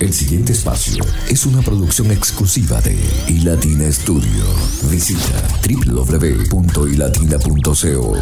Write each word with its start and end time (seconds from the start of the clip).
El 0.00 0.12
siguiente 0.12 0.52
espacio 0.52 1.04
es 1.28 1.46
una 1.46 1.62
producción 1.62 2.10
exclusiva 2.10 2.80
de 2.80 2.98
iLatina 3.28 3.92
Studio. 3.92 4.44
Visita 4.84 5.46
www.ilatina.co. 5.62 8.16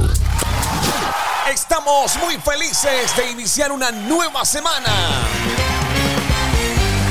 Estamos 1.50 2.18
muy 2.22 2.36
felices 2.36 3.16
de 3.16 3.30
iniciar 3.30 3.72
una 3.72 3.90
nueva 3.92 4.44
semana 4.44 4.92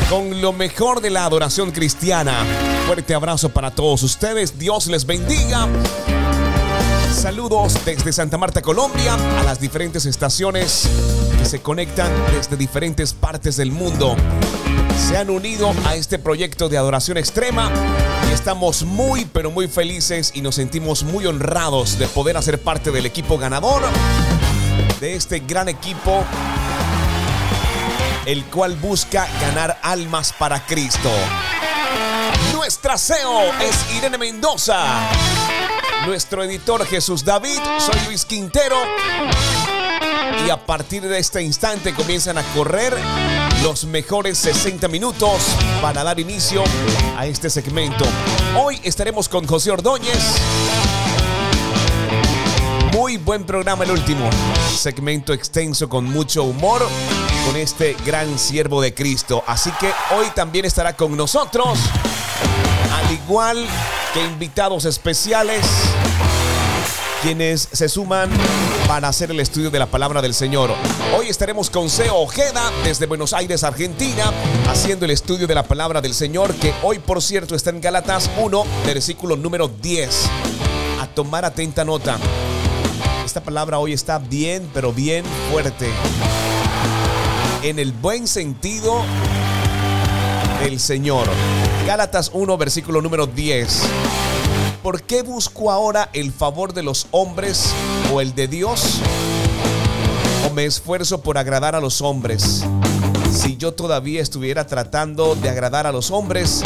con 0.10 0.42
lo 0.42 0.54
mejor 0.54 1.02
de 1.02 1.10
la 1.10 1.26
adoración 1.26 1.72
cristiana. 1.72 2.46
Fuerte 2.86 3.16
abrazo 3.16 3.50
para 3.50 3.72
todos 3.72 4.04
ustedes. 4.04 4.60
Dios 4.60 4.86
les 4.88 5.06
bendiga. 5.06 5.68
Saludos 7.14 7.74
desde 7.84 8.14
Santa 8.14 8.38
Marta, 8.38 8.62
Colombia, 8.62 9.16
a 9.40 9.44
las 9.44 9.60
diferentes 9.60 10.06
estaciones 10.06 10.88
se 11.48 11.62
conectan 11.62 12.12
desde 12.34 12.58
diferentes 12.58 13.14
partes 13.14 13.56
del 13.56 13.72
mundo. 13.72 14.18
Se 15.08 15.16
han 15.16 15.30
unido 15.30 15.74
a 15.86 15.96
este 15.96 16.20
proyecto 16.20 16.68
de 16.68 16.78
adoración 16.78 17.18
extrema 17.18 17.72
y 18.30 18.34
estamos 18.34 18.84
muy 18.84 19.24
pero 19.24 19.50
muy 19.50 19.70
felices 19.70 20.32
y 20.36 20.42
nos 20.42 20.56
sentimos 20.56 21.04
muy 21.04 21.26
honrados 21.26 21.98
de 22.00 22.08
poder 22.08 22.36
hacer 22.36 22.62
parte 22.62 22.92
del 22.92 23.06
equipo 23.06 23.38
ganador 23.38 23.84
de 25.00 25.16
este 25.16 25.40
gran 25.40 25.70
equipo 25.70 26.26
el 28.26 28.44
cual 28.46 28.76
busca 28.76 29.26
ganar 29.40 29.80
almas 29.84 30.34
para 30.34 30.66
Cristo. 30.66 31.12
Nuestra 32.54 32.98
CEO 32.98 33.54
es 33.62 33.96
Irene 33.96 34.18
Mendoza. 34.18 35.00
Nuestro 36.06 36.44
editor 36.44 36.86
Jesús 36.86 37.24
David, 37.24 37.60
soy 37.80 38.00
Luis 38.08 38.26
Quintero. 38.26 38.76
Y 40.46 40.50
a 40.50 40.66
partir 40.66 41.04
de 41.08 41.20
este 41.20 41.42
instante 41.42 41.94
comienzan 41.94 42.38
a 42.38 42.44
correr 42.54 42.96
los 43.64 43.86
mejores 43.86 44.38
60 44.38 44.88
minutos 44.88 45.42
para 45.82 46.04
dar 46.04 46.20
inicio 46.20 46.64
a 47.18 47.26
este 47.26 47.50
segmento. 47.50 48.06
Hoy 48.56 48.80
estaremos 48.84 49.28
con 49.28 49.46
José 49.46 49.72
Ordóñez. 49.72 50.38
Muy 52.94 53.18
buen 53.18 53.44
programa 53.44 53.84
el 53.84 53.92
último. 53.92 54.30
Segmento 54.76 55.34
extenso 55.34 55.90
con 55.90 56.06
mucho 56.06 56.44
humor 56.44 56.88
con 57.46 57.56
este 57.56 57.96
gran 58.06 58.38
siervo 58.38 58.82
de 58.82 58.94
Cristo. 58.94 59.44
Así 59.48 59.72
que 59.80 59.92
hoy 60.16 60.28
también 60.36 60.66
estará 60.66 60.96
con 60.96 61.16
nosotros, 61.16 61.80
al 62.92 63.14
igual 63.14 63.66
que 64.14 64.24
invitados 64.24 64.86
especiales, 64.86 65.66
quienes 67.22 67.68
se 67.72 67.90
suman 67.90 68.30
para 68.88 69.08
hacer 69.08 69.32
el 69.32 69.40
estudio 69.40 69.70
de 69.72 69.80
la 69.80 69.86
palabra 69.88 70.22
del 70.22 70.34
Señor. 70.34 70.72
Hoy 71.18 71.28
estaremos 71.28 71.70
con 71.70 71.90
Seo 71.90 72.16
Ojeda 72.16 72.72
desde 72.84 73.06
Buenos 73.06 73.34
Aires, 73.34 73.64
Argentina, 73.64 74.32
haciendo 74.68 75.06
el 75.06 75.12
estudio 75.12 75.48
de 75.48 75.56
la 75.56 75.64
palabra 75.64 76.02
del 76.02 76.14
Señor, 76.14 76.54
que 76.56 76.74
hoy, 76.84 77.00
por 77.00 77.22
cierto, 77.22 77.56
está 77.56 77.72
en 77.72 77.82
Galatas 77.82 78.30
1, 78.38 78.64
versículo 78.86 79.36
número 79.36 79.68
10. 79.68 80.30
A 81.02 81.08
tomar 81.08 81.46
atenta 81.46 81.84
nota. 81.84 82.18
Esta 83.26 83.42
palabra 83.42 83.80
hoy 83.80 83.94
está 83.94 84.20
bien, 84.20 84.70
pero 84.74 84.94
bien 84.94 85.26
fuerte 85.52 85.88
en 87.64 87.80
el 87.80 87.92
buen 87.92 88.28
sentido 88.28 89.04
del 90.62 90.80
Señor. 90.80 91.28
Gálatas 91.86 92.32
1, 92.34 92.58
versículo 92.58 93.02
número 93.02 93.28
10. 93.28 93.84
¿Por 94.88 95.04
qué 95.04 95.22
busco 95.22 95.70
ahora 95.70 96.10
el 96.14 96.32
favor 96.32 96.74
de 96.74 96.82
los 96.82 97.08
hombres 97.12 97.74
o 98.10 98.22
el 98.22 98.34
de 98.34 98.48
Dios? 98.48 99.02
¿O 100.48 100.54
me 100.54 100.64
esfuerzo 100.64 101.20
por 101.20 101.38
agradar 101.38 101.76
a 101.76 101.82
los 101.82 102.00
hombres? 102.00 102.64
Si 103.30 103.58
yo 103.58 103.74
todavía 103.74 104.22
estuviera 104.22 104.66
tratando 104.66 105.36
de 105.36 105.50
agradar 105.50 105.88
a 105.88 105.92
los 105.92 106.10
hombres, 106.10 106.64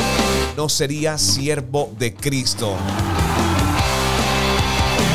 no 0.55 0.69
sería 0.69 1.17
siervo 1.17 1.91
de 1.97 2.13
Cristo. 2.13 2.75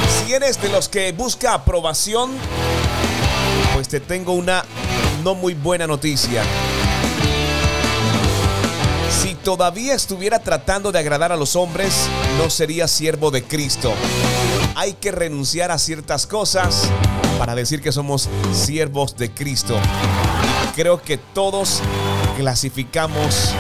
Si 0.09 0.33
eres 0.33 0.61
de 0.61 0.69
los 0.69 0.89
que 0.89 1.13
busca 1.13 1.55
aprobación, 1.55 2.33
pues 3.73 3.87
te 3.87 4.01
tengo 4.01 4.33
una 4.33 4.65
no 5.23 5.37
muy 5.37 5.55
buena 5.55 5.87
noticia. 5.87 6.43
Si 9.23 9.37
todavía 9.37 9.95
estuviera 9.95 10.41
tratando 10.41 10.91
de 10.91 10.99
agradar 10.99 11.31
a 11.31 11.37
los 11.37 11.55
hombres, 11.55 12.09
no 12.39 12.51
sería 12.51 12.89
siervo 12.89 13.31
de 13.31 13.43
Cristo. 13.43 13.93
Hay 14.75 14.95
que 14.95 15.11
renunciar 15.11 15.71
a 15.71 15.79
ciertas 15.79 16.27
cosas 16.27 16.89
para 17.39 17.55
decir 17.55 17.81
que 17.81 17.93
somos 17.93 18.29
siervos 18.53 19.17
de 19.17 19.31
Cristo. 19.31 19.79
Creo 20.75 21.01
que 21.01 21.19
todos 21.19 21.81
clasificamos 22.37 23.53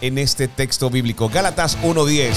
en 0.00 0.18
este 0.18 0.48
texto 0.48 0.90
bíblico. 0.90 1.28
Gálatas 1.28 1.78
1.10. 1.82 2.34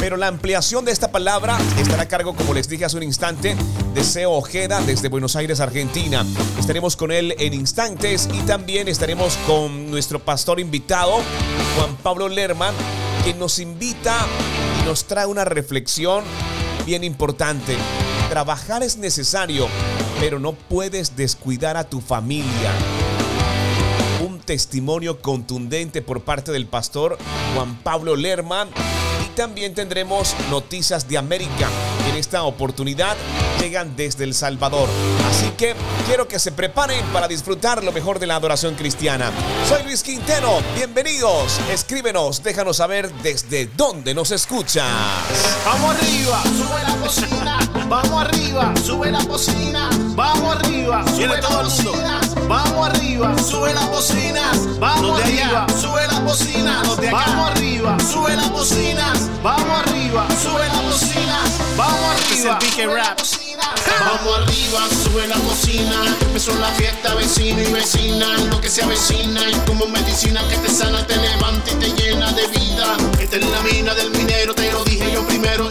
Pero 0.00 0.16
la 0.16 0.26
ampliación 0.26 0.84
de 0.84 0.92
esta 0.92 1.10
palabra 1.10 1.58
estará 1.78 2.02
a 2.02 2.08
cargo, 2.08 2.34
como 2.34 2.52
les 2.54 2.68
dije 2.68 2.84
hace 2.84 2.96
un 2.96 3.04
instante, 3.04 3.56
de 3.94 4.04
Seo 4.04 4.32
Ojeda 4.32 4.80
desde 4.82 5.08
Buenos 5.08 5.36
Aires, 5.36 5.60
Argentina. 5.60 6.26
Estaremos 6.58 6.96
con 6.96 7.12
él 7.12 7.34
en 7.38 7.54
instantes 7.54 8.28
y 8.32 8.40
también 8.40 8.88
estaremos 8.88 9.36
con 9.46 9.90
nuestro 9.90 10.18
pastor 10.18 10.60
invitado, 10.60 11.20
Juan 11.76 11.96
Pablo 12.02 12.28
Lerman, 12.28 12.74
quien 13.24 13.38
nos 13.38 13.58
invita 13.58 14.26
y 14.80 14.86
nos 14.86 15.04
trae 15.04 15.26
una 15.26 15.44
reflexión 15.44 16.24
bien 16.84 17.04
importante. 17.04 17.76
Trabajar 18.28 18.82
es 18.82 18.96
necesario, 18.96 19.68
pero 20.18 20.38
no 20.38 20.52
puedes 20.52 21.16
descuidar 21.16 21.76
a 21.76 21.84
tu 21.84 22.00
familia 22.00 22.72
un 24.24 24.38
testimonio 24.38 25.20
contundente 25.20 26.00
por 26.00 26.22
parte 26.22 26.52
del 26.52 26.66
pastor 26.66 27.18
Juan 27.54 27.76
Pablo 27.82 28.14
Lerman 28.14 28.68
también 29.34 29.74
tendremos 29.74 30.36
noticias 30.50 31.08
de 31.08 31.16
América. 31.18 31.68
En 32.12 32.18
esta 32.18 32.42
oportunidad 32.42 33.16
llegan 33.58 33.96
desde 33.96 34.24
El 34.24 34.34
Salvador. 34.34 34.86
Así 35.30 35.48
que 35.56 35.74
quiero 36.06 36.28
que 36.28 36.38
se 36.38 36.52
preparen 36.52 37.02
para 37.06 37.26
disfrutar 37.26 37.82
lo 37.82 37.90
mejor 37.90 38.18
de 38.18 38.26
la 38.26 38.36
adoración 38.36 38.74
cristiana. 38.74 39.30
Soy 39.66 39.82
Luis 39.84 40.02
Quintero, 40.02 40.60
bienvenidos. 40.76 41.58
Escríbenos, 41.70 42.42
déjanos 42.42 42.76
saber 42.76 43.10
desde 43.22 43.64
dónde 43.64 44.12
nos 44.12 44.30
escuchas. 44.30 44.84
Vamos 45.64 45.96
arriba, 45.96 46.42
sube 46.42 46.82
la 46.82 46.96
cocina. 46.96 47.58
Vamos 47.88 48.22
arriba, 48.22 48.74
sube 48.84 49.10
la 49.10 49.24
cocina. 49.24 49.90
Vamos 50.14 50.56
arriba, 50.56 51.04
sube 51.16 51.28
la 51.28 51.40
cocina. 51.40 52.20
Vamos 52.46 52.88
arriba, 52.88 53.38
sube 53.38 53.72
la 53.72 53.90
cocina. 53.90 54.52
Vamos 54.78 55.20
arriba, 55.22 55.66
sube 55.80 56.06
la 56.06 56.20
cocina. 56.20 56.82
Vamos 57.10 57.50
arriba, 57.50 57.96
sube 58.00 58.36
la 58.36 58.52
cocina. 58.52 59.12
Vamos 59.42 59.78
arriba, 59.80 60.26
sube 60.42 60.68
la 60.68 60.82
cocina. 60.82 61.40
Vamos 61.76 62.01
arriba, 62.04 62.58
sube 62.60 62.96
la 62.96 63.14
cocina. 63.14 63.62
Vamos 64.00 64.38
arriba, 64.38 64.88
sube 65.04 65.26
la 65.26 65.36
cocina. 65.36 66.16
Empezó 66.20 66.54
la 66.58 66.68
fiesta, 66.72 67.14
vecino 67.14 67.62
y 67.62 67.72
vecina. 67.72 68.38
Lo 68.50 68.60
que 68.60 68.68
se 68.68 68.82
avecina 68.82 69.48
y 69.50 69.54
como 69.66 69.86
medicina 69.86 70.42
que 70.48 70.56
te 70.56 70.68
sana, 70.68 71.06
te 71.06 71.16
levanta 71.16 71.70
y 71.72 71.74
te 71.76 71.92
llena 71.92 72.32
de 72.32 72.46
vida. 72.48 72.96
Esta 73.20 73.36
es 73.36 73.46
la 73.46 73.60
mina 73.62 73.94
del 73.94 74.10
minero, 74.10 74.54
te 74.54 74.70
lo 74.72 74.84
dije 74.84 75.10
yo 75.12 75.26
primero. 75.26 75.70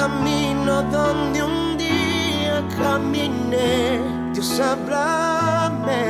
camino 0.00 0.82
donde 0.84 1.42
un 1.42 1.76
día 1.76 2.66
caminé. 2.78 4.00
Dios, 4.32 4.58
háblame. 4.58 6.04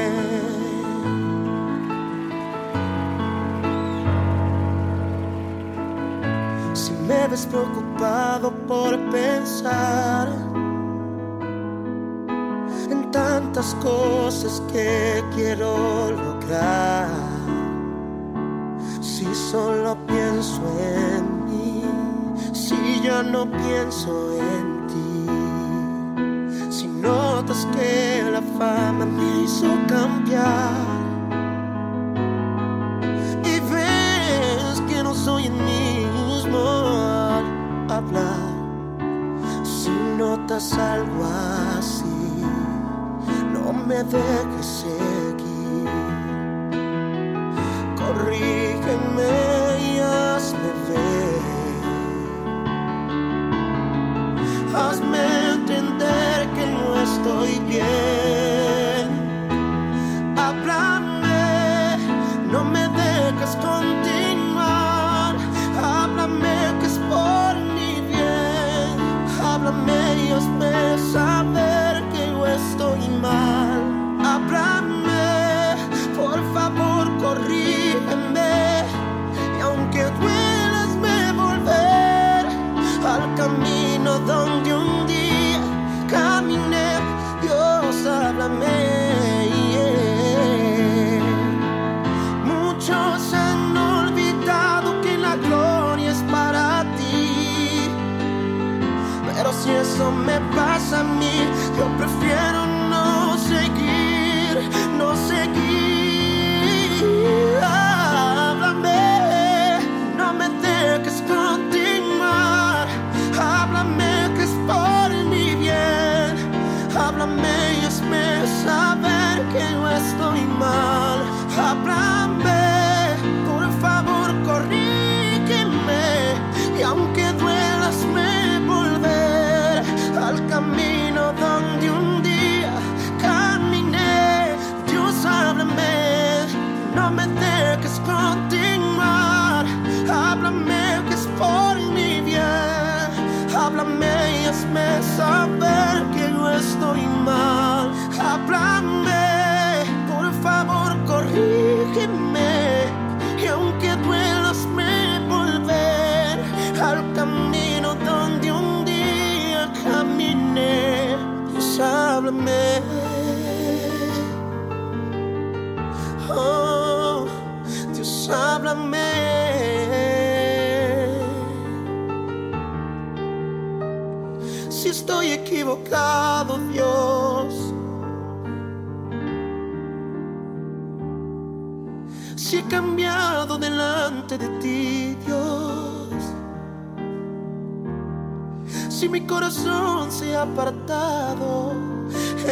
Si 6.73 6.93
me 7.09 7.27
ves 7.31 7.47
preocupado 7.47 8.53
por 8.69 8.93
pensar 9.11 10.29
en 12.93 13.11
tantas 13.11 13.75
cosas 13.83 14.63
que 14.73 15.21
quiero 15.35 15.73
lograr, 16.13 17.09
si 19.01 19.27
solo 19.35 19.97
pienso 20.07 20.63
en 20.79 21.20
ya 23.03 23.23
no 23.23 23.47
pienso 23.51 24.33
en 24.35 24.87
ti? 24.87 25.27
Si 26.71 26.87
notas 26.87 27.67
que 27.75 28.23
la 28.31 28.43
fama 28.59 29.07
me 29.07 29.43
hizo 29.43 29.67
cambiar. 29.89 30.71
Y 33.45 33.61
ves 33.73 34.83
que 34.89 35.03
no 35.03 35.15
soy 35.15 35.47
el 35.47 35.53
mismo 35.53 36.59
al 36.59 37.91
hablar. 37.91 38.51
Si 39.65 39.91
notas 40.17 40.73
algo 40.75 41.25
así, 41.79 42.45
no 43.53 43.73
me 43.73 44.03
dejes 44.05 44.67
seguir. 44.67 45.89
Corrígeme. 47.97 49.60
Hazme 54.75 55.19
entender 55.55 56.49
que 56.55 56.67
no 56.67 57.03
estoy 57.03 57.59
bien. 57.69 58.20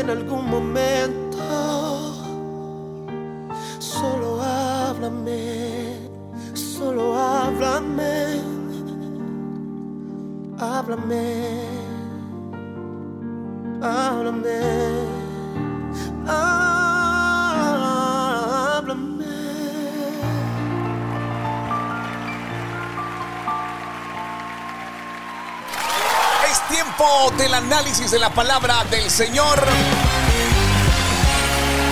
en 0.08 0.18
algún 0.18 0.48
momento. 0.48 1.38
Solo 3.78 4.40
háblame, 4.40 5.98
solo 6.54 7.14
háblame, 7.14 8.40
háblame, 10.58 11.60
háblame. 13.82 14.87
del 27.36 27.52
análisis 27.52 28.12
de 28.12 28.18
la 28.20 28.30
palabra 28.30 28.84
del 28.90 29.10
Señor. 29.10 29.58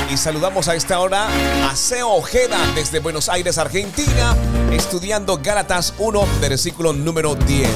Y 0.08 0.16
saludamos 0.16 0.68
a 0.68 0.76
esta 0.76 1.00
hora 1.00 1.26
a 1.68 1.74
Seo 1.74 2.10
Ojeda 2.10 2.56
desde 2.76 3.00
Buenos 3.00 3.28
Aires, 3.28 3.58
Argentina, 3.58 4.36
estudiando 4.70 5.40
Gálatas 5.42 5.94
1, 5.98 6.26
versículo 6.40 6.92
número 6.92 7.34
10. 7.34 7.70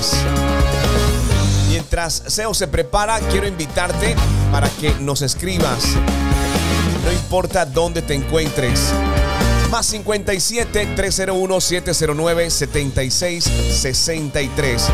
Mientras 1.69 2.23
Seo 2.29 2.55
se 2.55 2.69
prepara, 2.69 3.19
quiero 3.31 3.49
invitarte 3.49 4.15
para 4.53 4.69
que 4.69 4.95
nos 5.01 5.21
escribas. 5.21 5.97
No 7.05 7.13
importa 7.13 7.67
dónde 7.67 8.01
te 8.01 8.15
encuentres 8.15 8.93
más 9.71 9.87
57 9.87 10.95
301 10.97 11.61
709 11.61 12.51
76 12.51 13.45
63. 13.45 14.91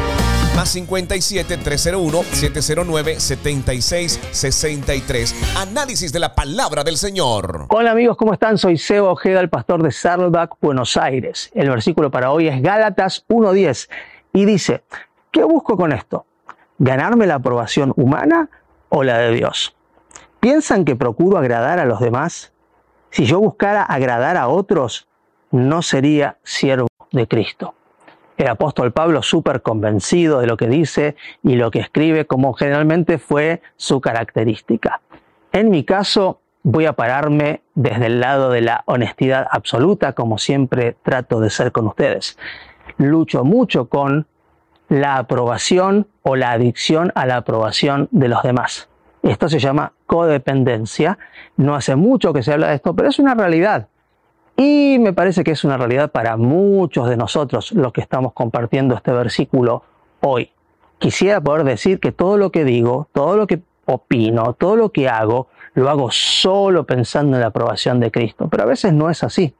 Más 0.56 0.70
57 0.70 1.58
301 1.58 2.22
709 2.32 3.20
7663. 3.20 5.56
Análisis 5.58 6.12
de 6.14 6.18
la 6.18 6.34
palabra 6.34 6.82
del 6.82 6.96
Señor. 6.96 7.66
Hola 7.68 7.90
amigos, 7.90 8.16
¿cómo 8.16 8.32
están? 8.32 8.56
Soy 8.56 8.78
Seo 8.78 9.10
Ojeda, 9.10 9.40
el 9.40 9.50
pastor 9.50 9.82
de 9.82 9.92
Saddleback, 9.92 10.54
Buenos 10.62 10.96
Aires. 10.96 11.50
El 11.52 11.68
versículo 11.68 12.10
para 12.10 12.30
hoy 12.30 12.48
es 12.48 12.62
Gálatas 12.62 13.26
1.10 13.28 13.90
y 14.32 14.46
dice, 14.46 14.82
¿qué 15.30 15.44
busco 15.44 15.76
con 15.76 15.92
esto? 15.92 16.24
¿Ganarme 16.78 17.26
la 17.26 17.34
aprobación 17.34 17.92
humana 17.94 18.48
o 18.88 19.04
la 19.04 19.18
de 19.18 19.32
Dios? 19.32 19.76
¿Piensan 20.40 20.86
que 20.86 20.96
procuro 20.96 21.36
agradar 21.36 21.80
a 21.80 21.84
los 21.84 22.00
demás? 22.00 22.54
Si 23.10 23.26
yo 23.26 23.40
buscara 23.40 23.82
agradar 23.82 24.38
a 24.38 24.48
otros, 24.48 25.06
no 25.50 25.82
sería 25.82 26.38
siervo 26.44 26.88
de 27.12 27.28
Cristo. 27.28 27.74
El 28.36 28.48
apóstol 28.48 28.92
Pablo, 28.92 29.22
súper 29.22 29.62
convencido 29.62 30.40
de 30.40 30.46
lo 30.46 30.56
que 30.56 30.68
dice 30.68 31.16
y 31.42 31.56
lo 31.56 31.70
que 31.70 31.80
escribe, 31.80 32.26
como 32.26 32.52
generalmente 32.52 33.18
fue 33.18 33.62
su 33.76 34.00
característica. 34.00 35.00
En 35.52 35.70
mi 35.70 35.84
caso, 35.84 36.40
voy 36.62 36.84
a 36.84 36.92
pararme 36.92 37.62
desde 37.74 38.06
el 38.06 38.20
lado 38.20 38.50
de 38.50 38.60
la 38.60 38.82
honestidad 38.86 39.46
absoluta, 39.50 40.12
como 40.12 40.36
siempre 40.36 40.96
trato 41.02 41.40
de 41.40 41.48
ser 41.48 41.72
con 41.72 41.86
ustedes. 41.86 42.38
Lucho 42.98 43.44
mucho 43.44 43.88
con 43.88 44.26
la 44.88 45.16
aprobación 45.16 46.06
o 46.22 46.36
la 46.36 46.52
adicción 46.52 47.12
a 47.14 47.24
la 47.26 47.36
aprobación 47.36 48.08
de 48.10 48.28
los 48.28 48.42
demás. 48.42 48.88
Esto 49.22 49.48
se 49.48 49.58
llama 49.58 49.92
codependencia. 50.06 51.18
No 51.56 51.74
hace 51.74 51.96
mucho 51.96 52.32
que 52.32 52.42
se 52.42 52.52
habla 52.52 52.68
de 52.68 52.76
esto, 52.76 52.94
pero 52.94 53.08
es 53.08 53.18
una 53.18 53.34
realidad. 53.34 53.88
Y 54.56 54.98
me 54.98 55.12
parece 55.12 55.44
que 55.44 55.50
es 55.50 55.64
una 55.64 55.76
realidad 55.76 56.10
para 56.10 56.36
muchos 56.38 57.08
de 57.08 57.16
nosotros 57.16 57.72
los 57.72 57.92
que 57.92 58.00
estamos 58.00 58.32
compartiendo 58.32 58.94
este 58.94 59.12
versículo 59.12 59.82
hoy. 60.20 60.50
Quisiera 60.98 61.42
poder 61.42 61.64
decir 61.64 62.00
que 62.00 62.10
todo 62.10 62.38
lo 62.38 62.50
que 62.50 62.64
digo, 62.64 63.08
todo 63.12 63.36
lo 63.36 63.46
que 63.46 63.60
opino, 63.84 64.54
todo 64.54 64.76
lo 64.76 64.92
que 64.92 65.08
hago, 65.08 65.48
lo 65.74 65.90
hago 65.90 66.10
solo 66.10 66.86
pensando 66.86 67.36
en 67.36 67.42
la 67.42 67.48
aprobación 67.48 68.00
de 68.00 68.10
Cristo. 68.10 68.48
Pero 68.48 68.62
a 68.62 68.66
veces 68.66 68.94
no 68.94 69.10
es 69.10 69.22
así. 69.22 69.54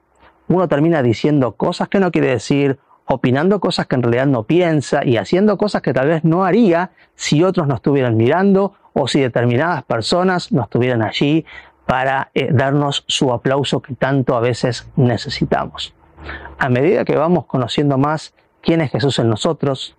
Uno 0.49 0.67
termina 0.67 1.03
diciendo 1.03 1.53
cosas 1.53 1.89
que 1.89 2.01
no 2.01 2.11
quiere 2.11 2.29
decir, 2.29 2.79
opinando 3.05 3.61
cosas 3.61 3.87
que 3.87 3.97
en 3.97 4.03
realidad 4.03 4.27
no 4.27 4.45
piensa 4.45 5.05
y 5.05 5.19
haciendo 5.19 5.59
cosas 5.59 5.83
que 5.83 5.93
tal 5.93 6.09
vez 6.09 6.25
no 6.25 6.45
haría 6.45 6.91
si 7.15 7.43
otros 7.43 7.67
no 7.67 7.75
estuvieran 7.75 8.17
mirando 8.17 8.73
o 8.95 9.09
si 9.09 9.21
determinadas 9.21 9.85
personas 9.85 10.53
no 10.53 10.63
estuvieran 10.63 11.03
allí 11.03 11.45
para 11.87 12.31
eh, 12.35 12.49
darnos 12.53 13.05
su 13.07 13.33
aplauso 13.33 13.81
que 13.81 13.95
tanto 13.95 14.37
a 14.37 14.41
veces 14.41 14.89
necesitamos. 14.97 15.95
A 16.59 16.69
medida 16.69 17.05
que 17.05 17.17
vamos 17.17 17.47
conociendo 17.47 17.97
más 17.97 18.35
quién 18.61 18.81
es 18.81 18.91
Jesús 18.91 19.19
en 19.19 19.29
nosotros, 19.29 19.97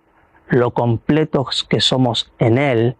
lo 0.48 0.72
completos 0.72 1.66
que 1.68 1.80
somos 1.80 2.32
en 2.38 2.58
Él, 2.58 2.96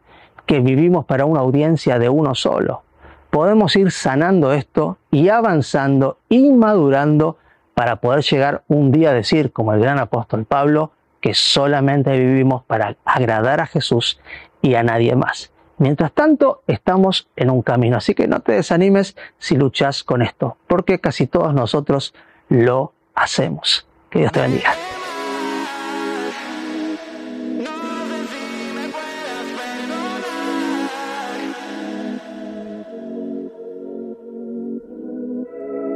que 0.47 0.61
vivimos 0.61 1.05
para 1.05 1.27
una 1.27 1.41
audiencia 1.41 1.99
de 1.99 2.09
uno 2.09 2.35
solo, 2.35 2.83
podemos 3.31 3.77
ir 3.77 3.91
sanando 3.91 4.53
esto 4.53 4.99
y 5.11 5.29
avanzando 5.29 6.19
y 6.29 6.51
madurando 6.51 7.37
para 7.75 7.97
poder 7.97 8.23
llegar 8.23 8.65
un 8.69 8.91
día 8.91 9.11
a 9.11 9.15
decir, 9.15 9.53
como 9.53 9.73
el 9.73 9.81
gran 9.81 9.99
apóstol 9.99 10.47
Pablo, 10.47 10.93
que 11.21 11.35
solamente 11.35 12.19
vivimos 12.19 12.65
para 12.65 12.97
agradar 13.05 13.61
a 13.61 13.67
Jesús 13.67 14.21
y 14.63 14.75
a 14.75 14.83
nadie 14.83 15.15
más. 15.15 15.53
Mientras 15.79 16.13
tanto, 16.13 16.63
estamos 16.67 17.29
en 17.37 17.51
un 17.51 17.63
camino, 17.63 17.97
así 17.97 18.15
que 18.15 18.27
no 18.27 18.41
te 18.41 18.53
desanimes 18.53 19.17
si 19.39 19.57
luchas 19.57 20.03
con 20.03 20.23
esto, 20.23 20.57
porque 20.67 20.99
casi 20.99 21.29
todos 21.29 21.55
nosotros 21.55 22.15
lo 22.49 22.93
hacemos. 23.15 23.87
Que 24.11 24.21
Dios 24.21 24.33
te 24.33 24.41
bendiga. 24.41 24.75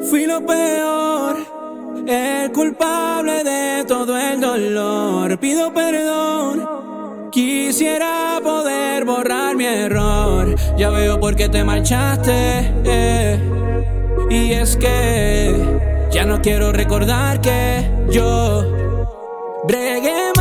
Fui 0.08 0.26
lo 0.26 0.46
peor, 0.46 1.36
el 2.06 2.52
culpable 2.52 3.42
de 3.42 3.84
todo 3.86 4.16
el 4.16 4.40
dolor. 4.40 5.38
Pido 5.40 5.72
perdón 5.72 6.81
Quisiera 7.32 8.38
poder 8.42 9.06
borrar 9.06 9.56
mi 9.56 9.64
error. 9.64 10.54
Ya 10.76 10.90
veo 10.90 11.18
por 11.18 11.34
qué 11.34 11.48
te 11.48 11.64
marchaste. 11.64 12.70
Eh. 12.84 13.40
Y 14.28 14.52
es 14.52 14.76
que 14.76 15.54
ya 16.10 16.26
no 16.26 16.42
quiero 16.42 16.72
recordar 16.72 17.40
que 17.40 17.90
yo 18.10 18.62
bregué 19.66 20.31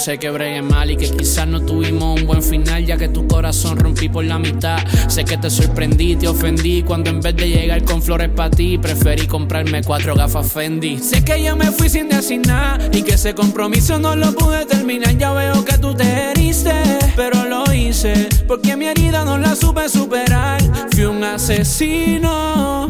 sé 0.00 0.18
que 0.18 0.30
bregué 0.30 0.62
mal 0.62 0.90
y 0.90 0.96
que 0.96 1.10
quizás 1.10 1.46
no 1.46 1.60
tuvimos 1.60 2.18
un 2.18 2.26
buen 2.26 2.42
final, 2.42 2.86
ya 2.86 2.96
que 2.96 3.08
tu 3.08 3.28
corazón 3.28 3.78
rompí 3.78 4.08
por 4.08 4.24
la 4.24 4.38
mitad. 4.38 4.78
Sé 5.08 5.26
que 5.26 5.36
te 5.36 5.50
sorprendí, 5.50 6.16
te 6.16 6.26
ofendí, 6.26 6.82
cuando 6.82 7.10
en 7.10 7.20
vez 7.20 7.36
de 7.36 7.50
llegar 7.50 7.84
con 7.84 8.00
flores 8.00 8.30
para 8.30 8.50
ti, 8.50 8.78
preferí 8.78 9.26
comprarme 9.26 9.82
cuatro 9.82 10.14
gafas 10.14 10.50
Fendi. 10.50 10.96
Sé 10.98 11.22
que 11.22 11.42
yo 11.42 11.54
me 11.54 11.70
fui 11.70 11.90
sin 11.90 12.08
decir 12.08 12.40
nada 12.46 12.78
y 12.92 13.02
que 13.02 13.14
ese 13.14 13.34
compromiso 13.34 13.98
no 13.98 14.16
lo 14.16 14.32
pude 14.32 14.64
terminar. 14.64 15.18
Ya 15.18 15.34
veo 15.34 15.64
que 15.66 15.76
tú 15.76 15.94
te 15.94 16.04
heriste, 16.04 16.72
pero 17.14 17.44
lo 17.44 17.70
hice 17.74 18.26
porque 18.48 18.76
mi 18.76 18.86
herida 18.86 19.26
no 19.26 19.36
la 19.36 19.54
supe 19.54 19.86
superar. 19.90 20.62
Fui 20.92 21.04
un 21.04 21.22
asesino 21.22 22.88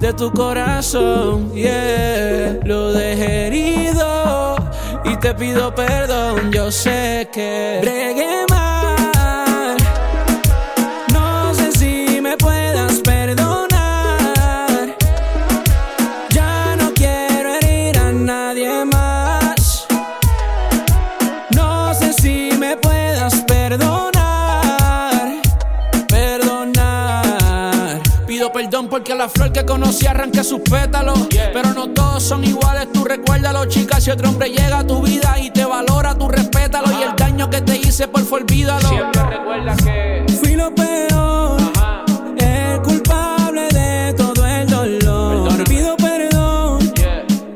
de 0.00 0.14
tu 0.14 0.32
corazón, 0.32 1.52
yeah, 1.52 2.58
lo 2.64 2.92
dejé 2.92 3.48
herido 3.48 4.27
y 5.10 5.16
te 5.16 5.34
pido 5.34 5.74
perdón. 5.74 6.52
Yo 6.52 6.70
sé 6.70 7.28
que 7.32 7.78
bregué 7.82 8.44
mal. 8.50 8.67
Porque 29.08 29.22
la 29.22 29.28
flor 29.30 29.52
que 29.52 29.64
conocí 29.64 30.06
arranca 30.06 30.44
sus 30.44 30.60
pétalos. 30.60 31.28
Pero 31.30 31.72
no 31.72 31.88
todos 31.90 32.22
son 32.22 32.44
iguales, 32.44 32.92
tú 32.92 33.04
recuérdalo, 33.04 33.64
chica. 33.64 34.00
Si 34.02 34.10
otro 34.10 34.28
hombre 34.28 34.50
llega 34.50 34.80
a 34.80 34.86
tu 34.86 35.00
vida 35.00 35.34
y 35.40 35.50
te 35.50 35.64
valora, 35.64 36.14
tú 36.14 36.28
respétalo. 36.28 36.88
Y 36.92 37.02
el 37.04 37.16
daño 37.16 37.48
que 37.48 37.62
te 37.62 37.76
hice, 37.78 38.06
por 38.06 38.22
favor, 38.24 38.42
olvídalo. 38.42 38.86
Siempre 38.86 39.22
recuerda 39.22 39.76
que 39.76 40.24
fui 40.28 40.56
lo 40.56 40.74
peor, 40.74 41.58
el 42.36 42.82
culpable 42.82 43.68
de 43.68 44.12
todo 44.12 44.46
el 44.46 44.68
dolor. 44.68 45.64
Pido 45.64 45.96
perdón, 45.96 46.92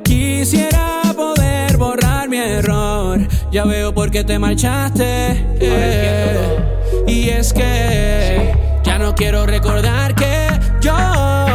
quisiera 0.05 1.03
poder 1.15 1.77
borrar 1.77 2.31
mi 2.31 2.39
error. 2.39 3.21
Ya 3.51 3.65
veo 3.65 3.93
por 3.93 4.11
qué 4.11 4.25
te 4.25 4.39
marchaste. 4.39 5.45
eh. 5.61 6.57
Y 7.07 7.29
es 7.29 7.53
que 7.53 8.55
ya 8.85 8.99
no 8.99 9.15
quiero 9.15 9.45
recordar 9.45 10.15
que 10.15 10.52
yo 10.83 11.52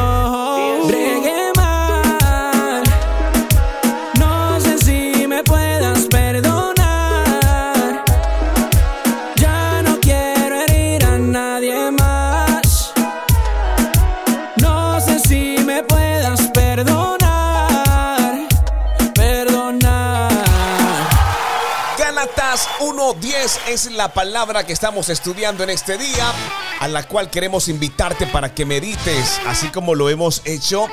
Bocinas 23.08 23.60
1.10 23.68 23.72
es 23.72 23.92
la 23.92 24.14
palabra 24.14 24.66
que 24.66 24.74
estamos 24.74 25.08
estudiando 25.08 25.64
en 25.64 25.70
este 25.70 25.98
día, 25.98 26.34
a 26.80 26.88
la 26.90 27.08
cual 27.08 27.30
queremos 27.30 27.70
invitarte 27.70 28.28
para 28.28 28.54
que 28.54 28.66
medites, 28.66 29.40
así 29.48 29.70
como 29.70 29.96
lo 29.96 30.10
hemos 30.10 30.42
hecho 30.44 30.88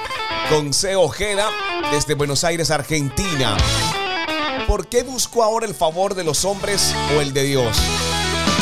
con 0.49 0.73
C. 0.73 0.95
Ojeda 0.95 1.49
desde 1.91 2.15
Buenos 2.15 2.45
Aires, 2.45 2.71
Argentina. 2.71 3.57
¿Por 4.69 4.87
qué 4.87 5.03
busco 5.03 5.43
ahora 5.43 5.67
el 5.67 5.75
favor 5.75 6.15
de 6.15 6.23
los 6.23 6.45
hombres 6.45 6.95
o 7.17 7.21
el 7.21 7.33
de 7.33 7.43
Dios? 7.43 7.77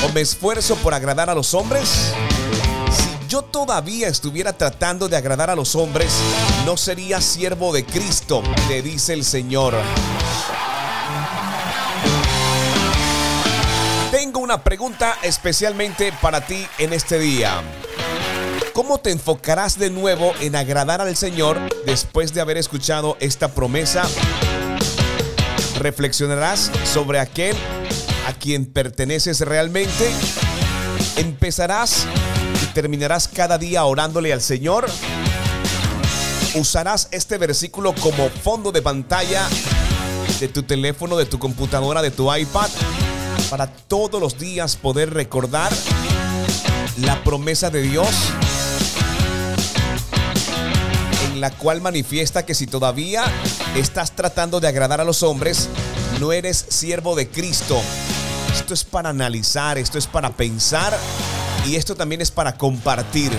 ¿O 0.07 0.13
me 0.13 0.23
esfuerzo 0.23 0.77
por 0.77 0.95
agradar 0.95 1.29
a 1.29 1.35
los 1.35 1.53
hombres? 1.53 2.15
Si 2.91 3.29
yo 3.29 3.43
todavía 3.43 4.09
estuviera 4.09 4.53
tratando 4.53 5.09
de 5.09 5.17
agradar 5.17 5.51
a 5.51 5.57
los 5.57 5.75
hombres, 5.75 6.13
no 6.65 6.77
sería 6.79 7.21
siervo 7.21 7.73
de 7.73 7.85
Cristo, 7.85 8.43
te 8.69 8.81
dice 8.81 9.13
el 9.13 9.25
Señor. 9.25 9.75
Una 14.43 14.65
pregunta 14.65 15.17
especialmente 15.23 16.13
para 16.21 16.45
ti 16.45 16.67
en 16.79 16.93
este 16.93 17.21
día. 17.21 17.63
¿Cómo 18.73 18.99
te 18.99 19.13
enfocarás 19.13 19.79
de 19.79 19.89
nuevo 19.89 20.33
en 20.41 20.57
agradar 20.57 21.01
al 21.01 21.17
Señor 21.17 21.61
después 21.87 22.35
de 22.35 22.41
haber 22.41 22.57
escuchado 22.57 23.17
esta 23.21 23.55
promesa? 23.55 24.03
¿Reflexionarás 25.79 26.73
sobre 26.93 27.21
aquel 27.21 27.57
a 28.27 28.33
quien 28.33 28.67
perteneces 28.67 29.41
realmente? 29.43 30.11
¿Empezarás 31.17 32.05
y 32.65 32.67
terminarás 32.75 33.29
cada 33.29 33.59
día 33.59 33.85
orándole 33.85 34.33
al 34.33 34.41
Señor? 34.41 34.91
¿Usarás 36.57 37.07
este 37.13 37.39
versículo 37.39 37.95
como 37.95 38.29
fondo 38.29 38.73
de 38.73 38.83
pantalla 38.83 39.49
de 40.41 40.49
tu 40.49 40.65
teléfono, 40.65 41.17
de 41.17 41.27
tu 41.27 41.39
computadora, 41.39 42.03
de 42.03 42.11
tu 42.11 42.35
iPad? 42.35 42.71
Para 43.53 43.67
todos 43.67 44.19
los 44.19 44.39
días 44.39 44.77
poder 44.77 45.13
recordar 45.13 45.71
la 46.97 47.23
promesa 47.23 47.69
de 47.69 47.83
Dios 47.83 48.09
en 51.27 51.39
la 51.39 51.51
cual 51.51 51.83
manifiesta 51.83 52.47
que 52.47 52.55
si 52.55 52.67
todavía 52.67 53.25
estás 53.77 54.13
tratando 54.13 54.59
de 54.59 54.69
agradar 54.69 55.03
a 55.03 55.05
los 55.05 55.23
hombres, 55.23 55.69
no 56.19 56.33
eres 56.33 56.65
siervo 56.71 57.15
de 57.15 57.29
Cristo. 57.29 57.79
Esto 58.55 58.73
es 58.73 58.85
para 58.85 59.11
analizar, 59.11 59.77
esto 59.77 59.99
es 59.99 60.07
para 60.07 60.31
pensar 60.31 60.99
y 61.67 61.77
esto 61.77 61.95
también 61.95 62.23
es 62.23 62.31
para 62.31 62.57
compartir. 62.57 63.31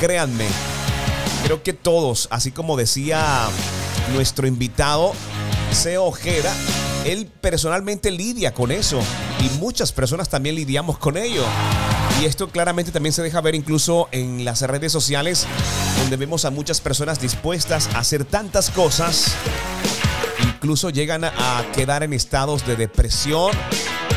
Créanme, 0.00 0.48
creo 1.44 1.62
que 1.62 1.72
todos, 1.72 2.28
así 2.30 2.50
como 2.52 2.76
decía 2.76 3.48
nuestro 4.12 4.46
invitado, 4.46 5.14
Seo 5.72 6.04
Ojeda, 6.04 6.52
él 7.04 7.30
personalmente 7.40 8.10
lidia 8.10 8.54
con 8.54 8.70
eso 8.70 9.00
y 9.40 9.58
muchas 9.58 9.92
personas 9.92 10.28
también 10.28 10.54
lidiamos 10.54 10.98
con 10.98 11.16
ello. 11.16 11.44
Y 12.20 12.26
esto 12.26 12.48
claramente 12.48 12.92
también 12.92 13.12
se 13.12 13.22
deja 13.22 13.40
ver 13.40 13.54
incluso 13.54 14.08
en 14.12 14.44
las 14.44 14.62
redes 14.62 14.92
sociales, 14.92 15.46
donde 15.98 16.16
vemos 16.16 16.44
a 16.44 16.50
muchas 16.50 16.80
personas 16.80 17.20
dispuestas 17.20 17.88
a 17.94 18.00
hacer 18.00 18.24
tantas 18.24 18.70
cosas, 18.70 19.32
incluso 20.42 20.90
llegan 20.90 21.24
a 21.24 21.64
quedar 21.74 22.02
en 22.02 22.12
estados 22.12 22.66
de 22.66 22.76
depresión, 22.76 23.50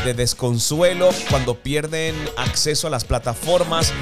de 0.04 0.14
desconsuelo, 0.14 1.10
cuando 1.30 1.60
pierden 1.60 2.14
acceso 2.36 2.86
a 2.86 2.90
las 2.90 3.04
plataformas 3.04 3.92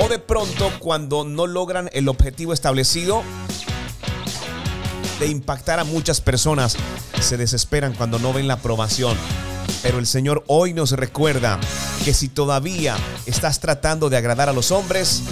o 0.00 0.08
de 0.08 0.18
pronto 0.18 0.70
cuando 0.78 1.24
no 1.24 1.46
logran 1.46 1.88
el 1.92 2.08
objetivo 2.08 2.52
establecido 2.52 3.22
de 5.18 5.26
impactar 5.26 5.80
a 5.80 5.84
muchas 5.84 6.20
personas. 6.20 6.76
Se 7.20 7.36
desesperan 7.36 7.94
cuando 7.94 8.18
no 8.18 8.32
ven 8.32 8.48
la 8.48 8.54
aprobación. 8.54 9.16
Pero 9.82 9.98
el 9.98 10.06
Señor 10.06 10.44
hoy 10.46 10.72
nos 10.72 10.92
recuerda 10.92 11.58
que 12.04 12.14
si 12.14 12.28
todavía 12.28 12.96
estás 13.26 13.60
tratando 13.60 14.10
de 14.10 14.16
agradar 14.16 14.48
a 14.48 14.52
los 14.52 14.70
hombres, 14.70 15.22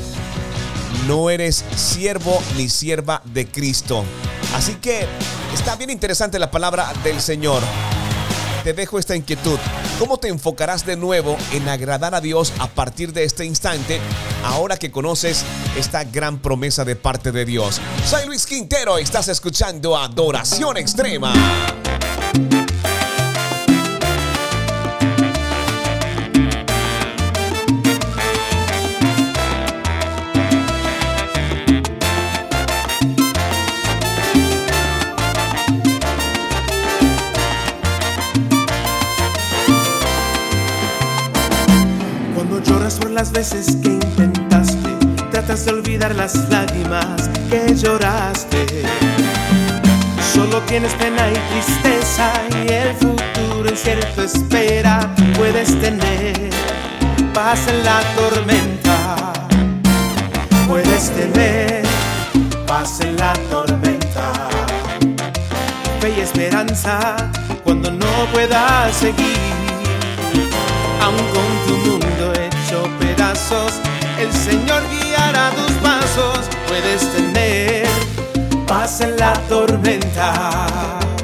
no 1.06 1.30
eres 1.30 1.64
siervo 1.76 2.40
ni 2.56 2.68
sierva 2.68 3.22
de 3.24 3.46
Cristo. 3.46 4.04
Así 4.54 4.74
que 4.74 5.06
está 5.52 5.76
bien 5.76 5.90
interesante 5.90 6.38
la 6.38 6.50
palabra 6.50 6.92
del 7.02 7.20
Señor. 7.20 7.62
Te 8.66 8.72
dejo 8.74 8.98
esta 8.98 9.14
inquietud. 9.14 9.60
¿Cómo 10.00 10.18
te 10.18 10.26
enfocarás 10.26 10.84
de 10.84 10.96
nuevo 10.96 11.36
en 11.52 11.68
agradar 11.68 12.16
a 12.16 12.20
Dios 12.20 12.52
a 12.58 12.66
partir 12.66 13.12
de 13.12 13.22
este 13.22 13.44
instante, 13.44 14.00
ahora 14.42 14.76
que 14.76 14.90
conoces 14.90 15.44
esta 15.78 16.02
gran 16.02 16.40
promesa 16.40 16.84
de 16.84 16.96
parte 16.96 17.30
de 17.30 17.44
Dios? 17.44 17.80
Soy 18.04 18.26
Luis 18.26 18.44
Quintero, 18.44 18.98
estás 18.98 19.28
escuchando 19.28 19.96
Adoración 19.96 20.78
Extrema. 20.78 21.32
Las 43.26 43.32
veces 43.32 43.76
que 43.82 43.88
intentaste, 43.88 44.88
tratas 45.30 45.64
de 45.64 45.72
olvidar 45.72 46.14
las 46.14 46.48
lágrimas 46.48 47.28
que 47.50 47.74
lloraste. 47.74 48.66
Solo 50.32 50.60
tienes 50.62 50.92
pena 50.94 51.28
y 51.30 51.34
tristeza 51.50 52.30
y 52.64 52.72
el 52.72 52.94
futuro 52.94 53.68
incierto 53.68 54.22
espera. 54.22 55.12
Puedes 55.36 55.68
tener 55.80 56.50
paz 57.32 57.66
en 57.68 57.84
la 57.84 58.00
tormenta. 58.16 59.32
Puedes 60.68 61.10
tener 61.10 61.82
paz 62.66 63.00
en 63.00 63.16
la 63.16 63.32
tormenta. 63.50 64.32
Fe 66.00 66.14
y 66.16 66.20
esperanza 66.20 67.16
cuando 67.64 67.90
no 67.90 68.26
puedas 68.32 68.94
seguir, 68.94 69.38
aún 71.00 71.16
con 71.32 71.66
tu 71.66 71.95
hecho 72.84 73.66
el 74.18 74.32
Señor 74.32 74.82
guiará 74.90 75.50
tus 75.50 75.72
pasos, 75.76 76.40
puedes 76.68 77.12
tener 77.12 77.86
paz 78.66 79.00
en 79.00 79.16
la 79.16 79.32
tormenta. 79.48 81.15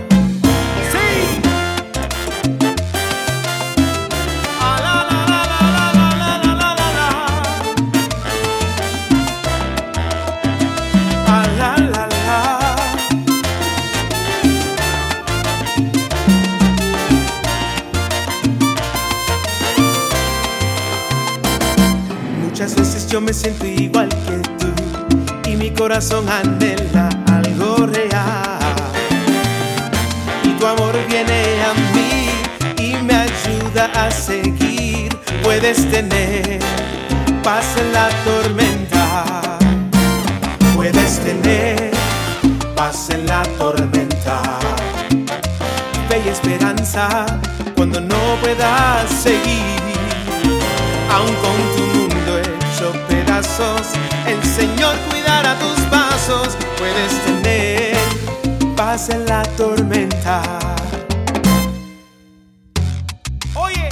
Yo 23.12 23.20
me 23.20 23.34
siento 23.34 23.66
igual 23.66 24.08
que 24.08 24.38
tú 24.58 25.50
y 25.50 25.54
mi 25.54 25.70
corazón 25.70 26.26
anhela 26.30 27.10
algo 27.26 27.86
real. 27.86 28.58
Y 30.42 30.48
tu 30.58 30.66
amor 30.66 30.94
viene 31.10 31.62
a 31.62 31.74
mí 31.92 32.30
y 32.82 32.96
me 33.04 33.14
ayuda 33.14 33.90
a 33.94 34.10
seguir. 34.10 35.14
Puedes 35.42 35.90
tener 35.90 36.58
paz 37.42 37.66
en 37.76 37.92
la 37.92 38.08
tormenta. 38.24 39.58
Puedes 40.74 41.20
tener 41.20 41.90
paz 42.74 43.10
en 43.10 43.26
la 43.26 43.42
tormenta. 43.58 44.40
Fe 46.08 46.22
y 46.24 46.28
esperanza 46.30 47.26
cuando 47.76 48.00
no 48.00 48.36
puedas 48.40 49.10
seguir. 49.10 49.82
Aún 51.10 51.34
con 51.42 51.76
tu 51.76 51.92
pedazos. 53.08 53.88
El 54.26 54.42
Señor 54.42 54.96
cuidará 55.10 55.58
tus 55.58 55.80
pasos. 55.86 56.56
Puedes 56.78 57.24
tener 57.24 57.96
paz 58.76 59.08
en 59.10 59.24
la 59.26 59.42
tormenta. 59.56 60.42
Oye, 63.54 63.88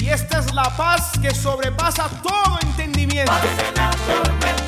y 0.00 0.08
esta 0.08 0.38
es 0.38 0.54
la 0.54 0.74
paz 0.76 1.12
que 1.20 1.34
sobrepasa 1.34 2.08
todo 2.22 2.58
entendimiento. 2.62 3.32
piensa 4.40 4.67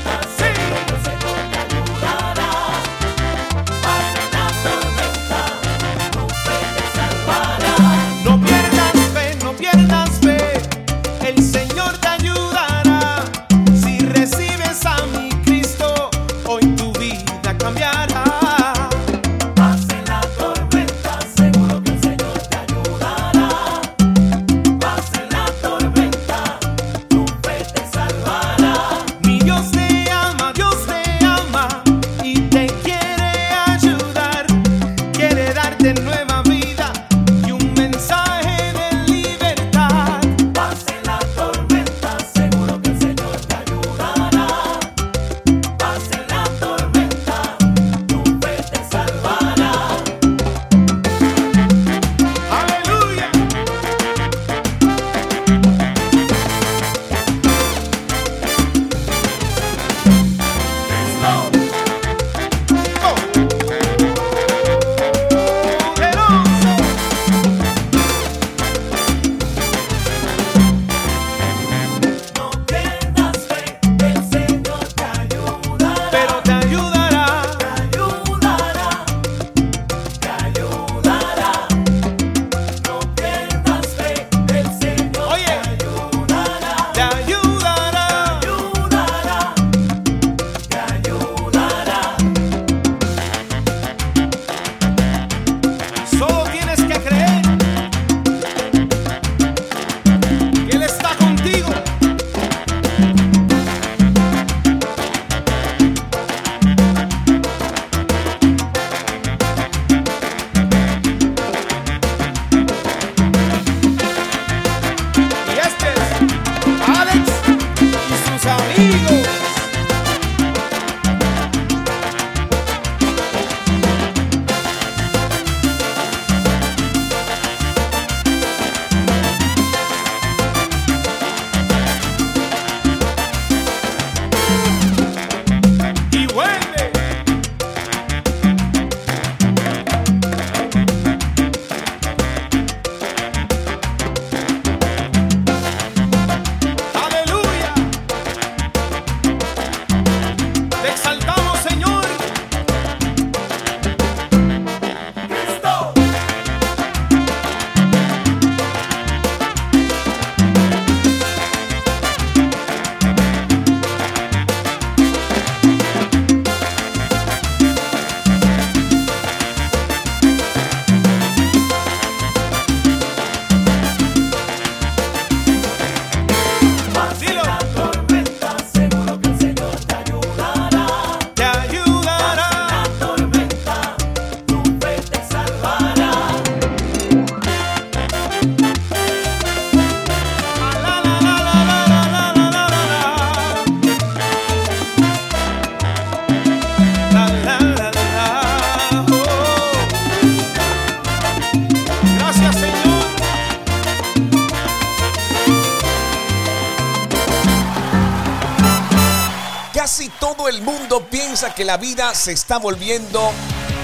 que 211.61 211.67
la 211.67 211.77
vida 211.77 212.15
se 212.15 212.33
está 212.33 212.57
volviendo 212.57 213.33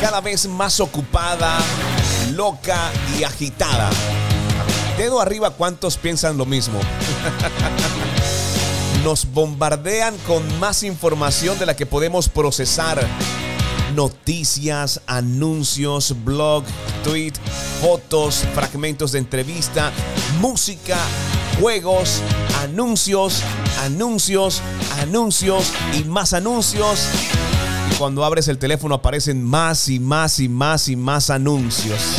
cada 0.00 0.22
vez 0.22 0.48
más 0.48 0.80
ocupada, 0.80 1.58
loca 2.32 2.90
y 3.18 3.22
agitada. 3.22 3.90
Dedo 4.96 5.20
arriba, 5.20 5.50
¿cuántos 5.50 5.98
piensan 5.98 6.38
lo 6.38 6.46
mismo? 6.46 6.80
Nos 9.04 9.30
bombardean 9.30 10.16
con 10.26 10.58
más 10.58 10.84
información 10.84 11.58
de 11.58 11.66
la 11.66 11.76
que 11.76 11.84
podemos 11.84 12.30
procesar. 12.30 13.06
Noticias, 13.94 15.02
anuncios, 15.06 16.14
blog, 16.24 16.64
tweet, 17.04 17.34
fotos, 17.82 18.46
fragmentos 18.54 19.12
de 19.12 19.18
entrevista, 19.18 19.92
música, 20.40 20.96
juegos, 21.60 22.22
anuncios, 22.62 23.42
anuncios, 23.82 24.62
anuncios 24.98 25.72
y 25.92 26.04
más 26.04 26.32
anuncios. 26.32 27.06
Cuando 27.98 28.24
abres 28.24 28.48
el 28.48 28.58
teléfono 28.58 28.94
aparecen 28.96 29.42
más 29.42 29.88
y 29.88 29.98
más 29.98 30.38
y 30.38 30.48
más 30.48 30.88
y 30.88 30.96
más 30.96 31.30
anuncios. 31.30 32.18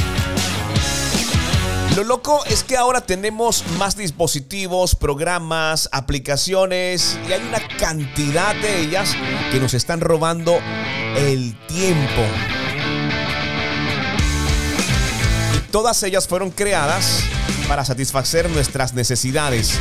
Lo 1.95 2.03
loco 2.03 2.43
es 2.45 2.63
que 2.63 2.77
ahora 2.77 3.01
tenemos 3.01 3.63
más 3.77 3.95
dispositivos, 3.95 4.95
programas, 4.95 5.87
aplicaciones 5.91 7.17
y 7.27 7.33
hay 7.33 7.41
una 7.41 7.59
cantidad 7.77 8.55
de 8.55 8.81
ellas 8.81 9.15
que 9.51 9.59
nos 9.59 9.75
están 9.75 10.01
robando 10.01 10.57
el 11.15 11.55
tiempo. 11.67 12.21
Todas 15.71 16.01
ellas 16.03 16.27
fueron 16.27 16.49
creadas 16.49 17.21
para 17.67 17.85
satisfacer 17.85 18.49
nuestras 18.49 18.93
necesidades. 18.93 19.79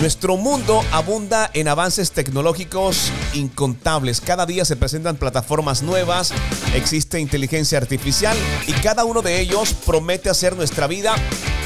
Nuestro 0.00 0.38
mundo 0.38 0.82
abunda 0.92 1.50
en 1.52 1.68
avances 1.68 2.12
tecnológicos 2.12 3.12
incontables. 3.34 4.22
Cada 4.22 4.46
día 4.46 4.64
se 4.64 4.74
presentan 4.74 5.16
plataformas 5.16 5.82
nuevas, 5.82 6.32
existe 6.74 7.20
inteligencia 7.20 7.76
artificial 7.76 8.34
y 8.66 8.72
cada 8.72 9.04
uno 9.04 9.20
de 9.20 9.38
ellos 9.40 9.74
promete 9.74 10.30
hacer 10.30 10.56
nuestra 10.56 10.86
vida, 10.86 11.14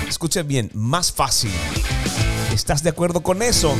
escuche 0.08 0.42
bien, 0.42 0.68
más 0.74 1.12
fácil. 1.12 1.52
¿Estás 2.52 2.82
de 2.82 2.90
acuerdo 2.90 3.22
con 3.22 3.40
eso? 3.40 3.72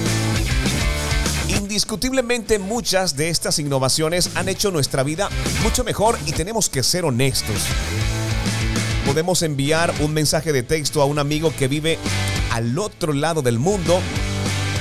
Indiscutiblemente 1.49 2.61
muchas 2.61 3.17
de 3.17 3.31
estas 3.31 3.59
innovaciones 3.59 4.31
han 4.37 4.49
hecho 4.49 4.71
nuestra 4.71 5.03
vida 5.03 5.31
mucho 5.65 5.83
mejor 5.83 6.17
y 6.27 6.31
tenemos 6.33 6.69
que 6.69 6.85
ser 6.85 7.05
honestos. 7.05 7.65
Podemos 9.05 9.43
enviar 9.43 9.93
un 9.99 10.15
mensaje 10.15 10.53
de 10.53 10.63
texto 10.63 11.03
a 11.03 11.07
un 11.07 11.19
amigo 11.19 11.53
que 11.59 11.67
vive 11.67 11.99
al 12.53 12.79
otro 12.79 13.13
lado 13.13 13.43
del 13.43 13.59
mundo 13.59 14.01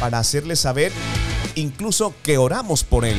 para 0.03 0.19
hacerle 0.19 0.57
saber 0.57 0.91
incluso 1.55 2.13
que 2.23 2.37
oramos 2.37 2.83
por 2.83 3.05
él. 3.05 3.15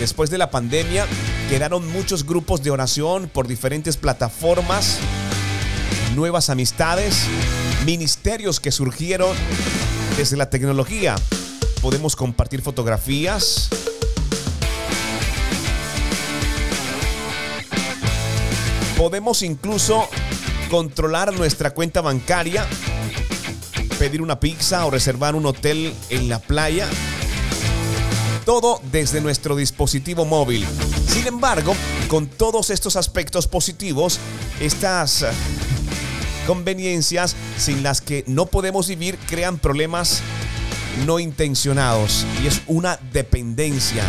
Después 0.00 0.28
de 0.28 0.38
la 0.38 0.50
pandemia 0.50 1.06
quedaron 1.48 1.86
muchos 1.92 2.26
grupos 2.26 2.64
de 2.64 2.72
oración 2.72 3.30
por 3.32 3.46
diferentes 3.46 3.96
plataformas, 3.96 4.98
nuevas 6.16 6.50
amistades, 6.50 7.26
ministerios 7.86 8.58
que 8.58 8.72
surgieron 8.72 9.36
desde 10.16 10.36
la 10.36 10.50
tecnología. 10.50 11.14
Podemos 11.80 12.16
compartir 12.16 12.60
fotografías, 12.60 13.68
podemos 18.98 19.42
incluso 19.42 20.08
controlar 20.70 21.32
nuestra 21.34 21.70
cuenta 21.70 22.00
bancaria 22.00 22.66
pedir 24.00 24.22
una 24.22 24.40
pizza 24.40 24.86
o 24.86 24.90
reservar 24.90 25.34
un 25.34 25.44
hotel 25.44 25.92
en 26.08 26.30
la 26.30 26.38
playa. 26.38 26.88
Todo 28.46 28.80
desde 28.90 29.20
nuestro 29.20 29.56
dispositivo 29.56 30.24
móvil. 30.24 30.66
Sin 31.06 31.26
embargo, 31.26 31.76
con 32.08 32.26
todos 32.26 32.70
estos 32.70 32.96
aspectos 32.96 33.46
positivos, 33.46 34.18
estas 34.58 35.20
eh, 35.20 35.28
conveniencias 36.46 37.36
sin 37.58 37.82
las 37.82 38.00
que 38.00 38.24
no 38.26 38.46
podemos 38.46 38.88
vivir 38.88 39.18
crean 39.28 39.58
problemas 39.58 40.22
no 41.04 41.18
intencionados 41.18 42.24
y 42.42 42.46
es 42.46 42.62
una 42.68 42.98
dependencia. 43.12 44.02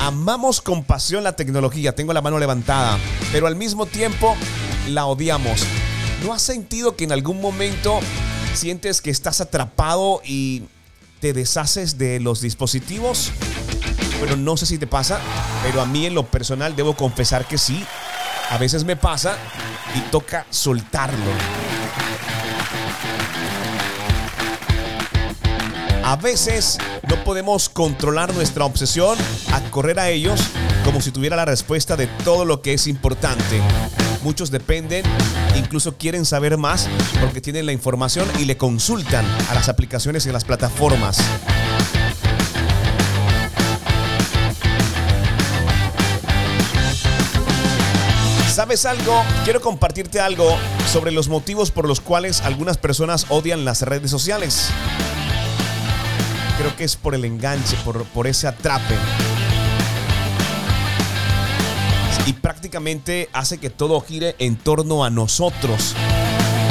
Amamos 0.00 0.60
con 0.60 0.82
pasión 0.82 1.22
la 1.22 1.36
tecnología, 1.36 1.94
tengo 1.94 2.12
la 2.12 2.22
mano 2.22 2.40
levantada, 2.40 2.98
pero 3.30 3.46
al 3.46 3.54
mismo 3.54 3.86
tiempo 3.86 4.36
la 4.88 5.06
odiamos. 5.06 5.64
¿No 6.24 6.34
has 6.34 6.42
sentido 6.42 6.96
que 6.96 7.04
en 7.04 7.12
algún 7.12 7.40
momento 7.40 8.00
sientes 8.54 9.00
que 9.00 9.10
estás 9.10 9.40
atrapado 9.40 10.20
y 10.24 10.64
te 11.20 11.32
deshaces 11.32 11.96
de 11.96 12.20
los 12.20 12.40
dispositivos? 12.42 13.32
Bueno, 14.18 14.36
no 14.36 14.56
sé 14.58 14.66
si 14.66 14.76
te 14.76 14.86
pasa, 14.86 15.18
pero 15.62 15.80
a 15.80 15.86
mí 15.86 16.04
en 16.04 16.14
lo 16.14 16.26
personal 16.26 16.76
debo 16.76 16.94
confesar 16.94 17.46
que 17.46 17.56
sí. 17.56 17.84
A 18.50 18.58
veces 18.58 18.84
me 18.84 18.96
pasa 18.96 19.38
y 19.94 20.00
toca 20.10 20.46
soltarlo. 20.50 21.30
A 26.04 26.16
veces 26.16 26.78
no 27.08 27.22
podemos 27.24 27.68
controlar 27.68 28.34
nuestra 28.34 28.64
obsesión 28.64 29.16
a 29.52 29.60
correr 29.70 29.98
a 30.00 30.10
ellos 30.10 30.40
como 30.84 31.00
si 31.00 31.12
tuviera 31.12 31.36
la 31.36 31.44
respuesta 31.44 31.96
de 31.96 32.08
todo 32.24 32.44
lo 32.44 32.60
que 32.60 32.74
es 32.74 32.86
importante. 32.88 33.60
Muchos 34.22 34.50
dependen, 34.50 35.02
incluso 35.56 35.96
quieren 35.96 36.26
saber 36.26 36.58
más 36.58 36.88
porque 37.20 37.40
tienen 37.40 37.64
la 37.64 37.72
información 37.72 38.28
y 38.38 38.44
le 38.44 38.58
consultan 38.58 39.24
a 39.48 39.54
las 39.54 39.70
aplicaciones 39.70 40.26
y 40.26 40.28
a 40.28 40.32
las 40.32 40.44
plataformas. 40.44 41.18
¿Sabes 48.52 48.84
algo? 48.84 49.22
Quiero 49.44 49.62
compartirte 49.62 50.20
algo 50.20 50.54
sobre 50.86 51.12
los 51.12 51.28
motivos 51.28 51.70
por 51.70 51.88
los 51.88 52.00
cuales 52.00 52.42
algunas 52.42 52.76
personas 52.76 53.24
odian 53.30 53.64
las 53.64 53.80
redes 53.80 54.10
sociales. 54.10 54.68
Creo 56.58 56.76
que 56.76 56.84
es 56.84 56.94
por 56.96 57.14
el 57.14 57.24
enganche, 57.24 57.74
por, 57.84 58.04
por 58.04 58.26
ese 58.26 58.46
atrape 58.46 58.96
y 62.26 62.32
hace 63.32 63.58
que 63.58 63.68
todo 63.68 64.00
gire 64.00 64.36
en 64.38 64.56
torno 64.56 65.04
a 65.04 65.10
nosotros, 65.10 65.94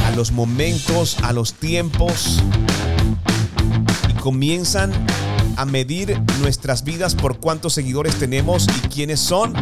a 0.05 0.11
los 0.15 0.31
momentos, 0.31 1.17
a 1.23 1.33
los 1.33 1.53
tiempos 1.53 2.41
y 4.09 4.13
comienzan 4.13 4.91
a 5.57 5.65
medir 5.65 6.21
nuestras 6.39 6.83
vidas 6.83 7.15
por 7.15 7.39
cuántos 7.39 7.73
seguidores 7.73 8.15
tenemos 8.15 8.65
y 8.67 8.87
quiénes 8.87 9.19
son. 9.19 9.53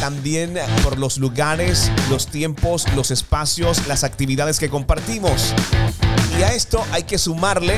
También 0.00 0.54
por 0.82 0.98
los 0.98 1.18
lugares, 1.18 1.92
los 2.08 2.28
tiempos, 2.28 2.86
los 2.96 3.10
espacios, 3.10 3.86
las 3.86 4.04
actividades 4.04 4.58
que 4.58 4.70
compartimos. 4.70 5.54
Y 6.38 6.42
a 6.44 6.54
esto 6.54 6.82
hay 6.92 7.02
que 7.02 7.18
sumarle 7.18 7.76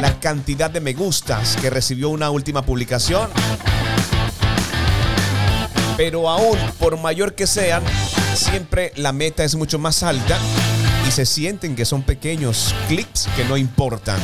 la 0.00 0.18
cantidad 0.20 0.70
de 0.70 0.80
me 0.80 0.94
gustas 0.94 1.56
que 1.60 1.68
recibió 1.68 2.08
una 2.08 2.30
última 2.30 2.62
publicación 2.62 3.28
pero 5.98 6.28
aún, 6.28 6.56
por 6.78 6.96
mayor 6.96 7.34
que 7.34 7.48
sean, 7.48 7.82
siempre 8.32 8.92
la 8.94 9.12
meta 9.12 9.42
es 9.42 9.56
mucho 9.56 9.80
más 9.80 10.04
alta 10.04 10.38
y 11.08 11.10
se 11.10 11.26
sienten 11.26 11.74
que 11.74 11.84
son 11.84 12.04
pequeños 12.04 12.72
clics 12.86 13.28
que 13.34 13.44
no 13.44 13.56
importan. 13.56 14.20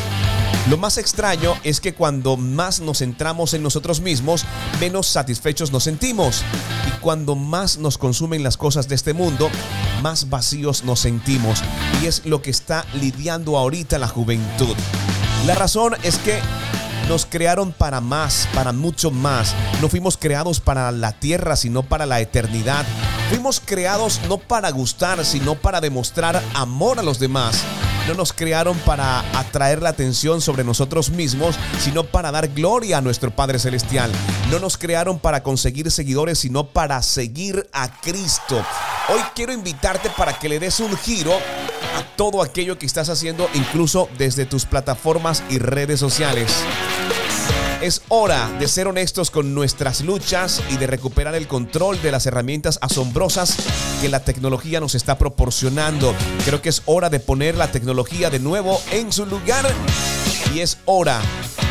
Lo 0.71 0.77
más 0.77 0.99
extraño 0.99 1.57
es 1.65 1.81
que 1.81 1.93
cuando 1.93 2.37
más 2.37 2.79
nos 2.79 2.99
centramos 2.99 3.55
en 3.55 3.65
nosotros 3.65 4.01
mismos, 4.01 4.45
menos 4.79 5.09
satisfechos 5.09 5.73
nos 5.73 5.83
sentimos. 5.83 6.45
Y 6.87 7.01
cuando 7.01 7.35
más 7.35 7.77
nos 7.77 7.99
consumen 7.99 8.45
las 8.45 8.57
cosas 8.57 8.87
de 8.87 8.95
este 8.95 9.13
mundo, 9.13 9.51
más 10.01 10.31
vacíos 10.31 10.85
nos 10.85 11.01
sentimos. 11.01 11.61
Y 12.01 12.07
es 12.07 12.25
lo 12.25 12.41
que 12.41 12.51
está 12.51 12.87
lidiando 12.95 13.59
ahorita 13.59 13.99
la 13.99 14.07
juventud. 14.07 14.77
La 15.45 15.57
razón 15.57 15.97
es 16.05 16.19
que 16.19 16.39
nos 17.09 17.27
crearon 17.27 17.73
para 17.73 18.01
más, 18.01 18.49
para 18.55 18.73
mucho 18.73 19.11
más. 19.11 19.55
No 19.81 19.89
fuimos 19.89 20.17
creados 20.17 20.61
para 20.61 20.91
la 20.93 21.13
tierra, 21.13 21.57
sino 21.57 21.83
para 21.83 22.07
la 22.07 22.21
eternidad. 22.21 22.85
Fuimos 23.29 23.61
creados 23.61 24.21
no 24.29 24.39
para 24.39 24.71
gustar, 24.71 25.25
sino 25.25 25.55
para 25.55 25.81
demostrar 25.81 26.43
amor 26.55 26.99
a 26.99 27.03
los 27.03 27.19
demás. 27.19 27.63
No 28.07 28.15
nos 28.15 28.35
crearon 28.35 28.77
para 28.81 29.21
atraer 29.39 29.81
la 29.81 29.89
atención 29.89 30.43
sobre 30.43 30.63
nosotros 30.63 31.09
mismos, 31.09 31.57
sino 31.81 32.05
para 32.05 32.31
dar 32.31 32.49
gloria 32.49 32.99
a 32.99 33.01
nuestro 33.01 33.31
Padre 33.31 33.59
Celestial. 33.59 34.13
No 34.51 34.59
nos 34.59 34.77
crearon 34.77 35.19
para 35.19 35.43
conseguir 35.43 35.91
seguidores, 35.91 36.39
sino 36.39 36.67
para 36.67 37.01
seguir 37.03 37.67
a 37.73 38.01
Cristo. 38.03 38.63
Hoy 39.09 39.21
quiero 39.35 39.53
invitarte 39.53 40.11
para 40.11 40.39
que 40.39 40.51
le 40.51 40.59
des 40.61 40.81
un 40.81 40.95
giro 40.99 41.33
a 41.33 42.17
todo 42.17 42.43
aquello 42.43 42.79
que 42.79 42.87
estás 42.87 43.09
haciendo, 43.09 43.49
incluso 43.55 44.09
desde 44.19 44.45
tus 44.45 44.67
plataformas 44.67 45.43
y 45.49 45.59
redes 45.59 45.99
sociales. 45.99 46.53
Es 47.85 48.01
hora 48.09 48.51
de 48.59 48.67
ser 48.67 48.89
honestos 48.89 49.31
con 49.31 49.55
nuestras 49.55 50.01
luchas 50.01 50.63
y 50.71 50.79
de 50.79 50.87
recuperar 50.87 51.35
el 51.35 51.47
control 51.47 52.01
de 52.01 52.13
las 52.13 52.25
herramientas 52.25 52.79
asombrosas 52.81 53.59
que 54.01 54.09
la 54.09 54.21
tecnología 54.21 54.81
nos 54.81 54.95
está 54.95 55.19
proporcionando. 55.19 56.15
Creo 56.47 56.63
que 56.63 56.71
es 56.71 56.81
hora 56.87 57.11
de 57.11 57.21
poner 57.21 57.59
la 57.59 57.71
tecnología 57.71 58.31
de 58.31 58.39
nuevo 58.39 58.81
en 58.91 59.13
su 59.13 59.27
lugar 59.27 59.67
y 60.55 60.61
es 60.61 60.79
hora 60.87 61.21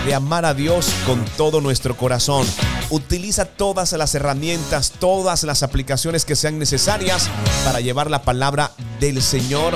de 0.05 0.13
amar 0.13 0.45
a 0.45 0.53
Dios 0.53 0.87
con 1.07 1.25
todo 1.35 1.61
nuestro 1.61 1.97
corazón. 1.97 2.45
Utiliza 2.91 3.45
todas 3.45 3.91
las 3.93 4.13
herramientas, 4.13 4.91
todas 4.91 5.41
las 5.41 5.63
aplicaciones 5.63 6.25
que 6.25 6.35
sean 6.35 6.59
necesarias 6.59 7.27
para 7.65 7.79
llevar 7.79 8.11
la 8.11 8.21
palabra 8.21 8.69
del 8.99 9.19
Señor 9.19 9.73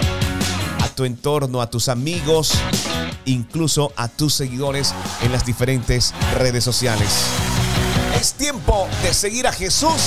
a 0.83 0.87
tu 0.89 1.03
entorno, 1.03 1.63
a 1.63 1.71
tus 1.71 1.89
amigos, 1.89 2.51
incluso 3.27 3.93
a 3.95 4.07
tus 4.07 4.33
seguidores 4.33 4.93
en 5.21 5.31
las 5.31 5.45
diferentes 5.45 6.13
redes 6.37 6.63
sociales. 6.63 7.09
Es 8.19 8.33
tiempo 8.33 8.87
de 9.03 9.13
seguir 9.13 9.45
a 9.45 9.51
Jesús, 9.51 10.01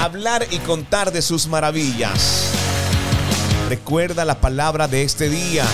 hablar 0.00 0.46
y 0.50 0.58
contar 0.58 1.12
de 1.12 1.22
sus 1.22 1.46
maravillas. 1.46 2.50
Recuerda 3.68 4.24
la 4.24 4.40
palabra 4.40 4.88
de 4.88 5.04
este 5.04 5.28
día. 5.28 5.64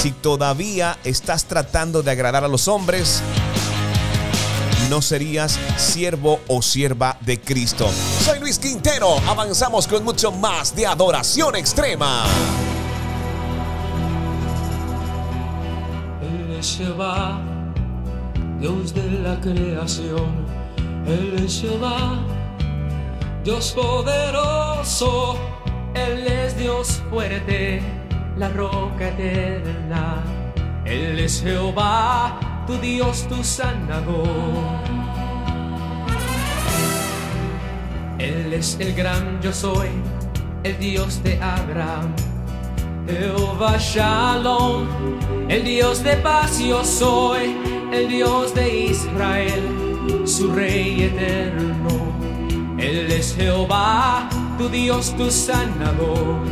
Si 0.00 0.10
todavía 0.10 0.98
estás 1.04 1.44
tratando 1.44 2.02
de 2.02 2.10
agradar 2.10 2.44
a 2.44 2.48
los 2.48 2.66
hombres, 2.66 3.22
no 4.90 5.00
serías 5.00 5.58
siervo 5.76 6.40
o 6.48 6.60
sierva 6.60 7.16
de 7.20 7.40
Cristo. 7.40 7.88
Soy 8.24 8.40
Luis 8.40 8.58
Quintero. 8.58 9.16
Avanzamos 9.28 9.86
con 9.86 10.04
mucho 10.04 10.32
más 10.32 10.74
de 10.74 10.86
adoración 10.86 11.56
extrema. 11.56 12.24
Jehová, 16.62 17.40
Dios 18.60 18.94
de 18.94 19.10
la 19.20 19.40
creación. 19.40 20.46
Él 21.06 21.34
es 21.44 21.60
Jehová, 21.60 22.18
Dios 23.44 23.72
poderoso. 23.72 25.36
Él 25.94 26.26
es 26.26 26.56
Dios 26.56 27.02
fuerte, 27.10 27.82
la 28.36 28.48
roca 28.48 29.08
eterna. 29.08 30.22
Él 30.84 31.18
es 31.18 31.42
Jehová, 31.42 32.64
tu 32.66 32.78
Dios, 32.78 33.26
tu 33.28 33.42
sanador. 33.42 34.26
Él 38.18 38.52
es 38.52 38.78
el 38.78 38.94
gran 38.94 39.40
yo 39.42 39.52
soy, 39.52 39.88
el 40.62 40.78
Dios 40.78 41.22
de 41.24 41.42
Abraham. 41.42 42.31
Jehová 43.06 43.78
Shalom, 43.78 44.86
el 45.48 45.64
Dios 45.64 46.02
de 46.04 46.16
paz 46.16 46.58
yo 46.60 46.84
soy, 46.84 47.56
el 47.92 48.08
Dios 48.08 48.54
de 48.54 48.86
Israel, 48.86 50.22
su 50.24 50.52
Rey 50.52 51.02
eterno. 51.02 51.90
Él 52.78 53.10
es 53.10 53.34
Jehová, 53.36 54.28
tu 54.58 54.68
Dios, 54.68 55.14
tu 55.16 55.30
sanador. 55.30 56.42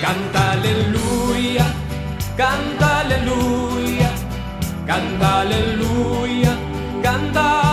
Canta 0.00 0.52
aleluya, 0.52 1.66
canta 2.36 3.00
aleluya, 3.00 4.10
canta 4.86 5.40
aleluya, 5.42 6.56
canta 7.02 7.71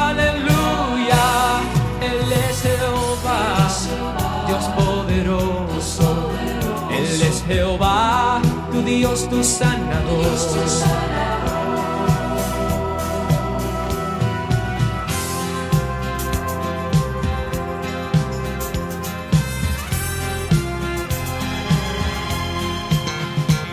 tu 8.99 9.07
Dios, 9.07 9.29
tu 9.29 9.43
sanador. 9.43 10.89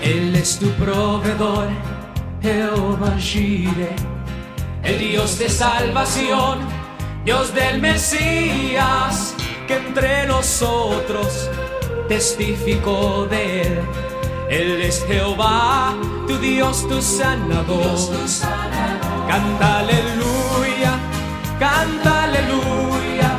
Él 0.03 0.37
es 0.37 0.59
tu 0.59 0.71
proveedor, 0.73 1.69
Jehová 2.41 3.17
Jireh, 3.19 3.97
el 4.85 4.99
Dios 4.99 5.39
de 5.41 5.49
salvación, 5.49 6.61
Dios 7.25 7.53
del 7.53 7.81
Mesías, 7.81 9.35
que 9.67 9.75
entre 9.75 10.27
nosotros 10.29 11.51
testificó 12.09 13.27
de 13.29 13.63
él. 13.63 14.06
Él 14.49 14.81
es 14.83 15.05
Jehová, 15.07 15.95
tu 16.29 16.39
Dios, 16.39 16.87
tu 16.89 17.03
sanador. 17.03 17.99
Canta 19.27 19.79
aleluya, 19.81 20.93
canta 21.59 22.25
aleluya, 22.25 23.31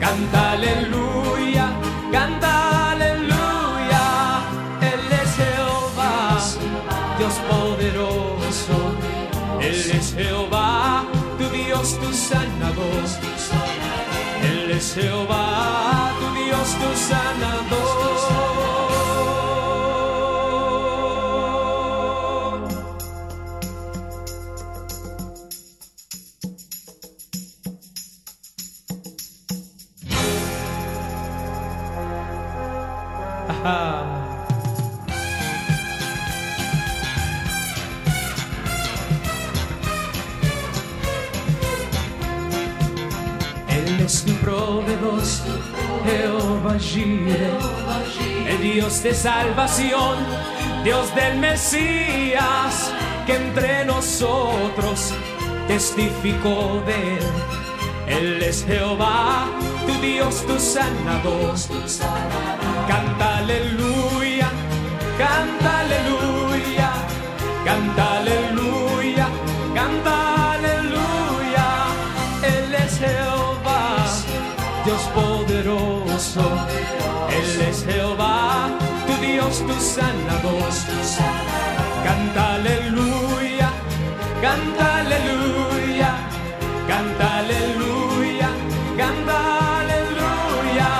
canta 0.00 0.52
aleluya, 0.52 1.66
canta 2.10 2.92
aleluya. 2.92 4.04
Él 4.80 5.12
es 5.22 5.36
Jehová, 5.36 6.38
Dios 7.18 7.34
poderoso. 7.50 8.78
Él 9.60 9.90
es 9.98 10.14
Jehová, 10.14 11.04
tu 11.38 11.44
Dios, 11.50 11.98
tu 12.00 12.12
sanador. 12.14 13.04
Él 14.42 14.70
es 14.70 14.94
Jehová, 14.94 16.12
tu 16.18 16.44
Dios, 16.44 16.68
tu 16.80 16.96
sanador. 16.96 18.49
El 46.82 48.62
Dios 48.62 49.02
de 49.02 49.12
salvación, 49.12 50.16
Dios 50.82 51.14
del 51.14 51.38
Mesías, 51.38 52.90
que 53.26 53.36
entre 53.36 53.84
nosotros 53.84 55.12
testificó 55.68 56.82
de 56.86 57.18
él. 57.18 57.26
Él 58.06 58.42
es 58.42 58.64
Jehová, 58.64 59.46
tu 59.86 59.92
Dios, 60.00 60.42
tu 60.46 60.58
sanador. 60.58 61.54
Canta 62.88 63.38
aleluya, 63.38 64.50
canta 65.18 65.79
poderoso. 76.34 76.66
Él 77.30 77.60
es 77.68 77.84
Jehová, 77.84 78.68
tu 79.06 79.26
Dios, 79.26 79.58
tu 79.58 79.74
sanador. 79.80 80.70
Canta 82.04 82.54
aleluya, 82.54 83.70
canta 84.40 84.96
aleluya, 85.00 86.14
canta 86.88 87.38
aleluya, 87.38 88.50
canta 88.96 89.80
aleluya. 89.80 90.90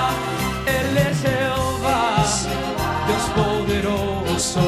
Él 0.66 0.96
es 0.96 1.22
Jehová, 1.22 2.24
Dios 3.06 3.24
poderoso. 3.36 4.62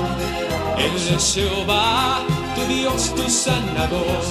Él 0.79 1.16
es 1.16 1.35
Jehová, 1.35 2.22
tu 2.55 2.62
Dios, 2.72 3.14
tu 3.14 3.29
sanador. 3.29 4.22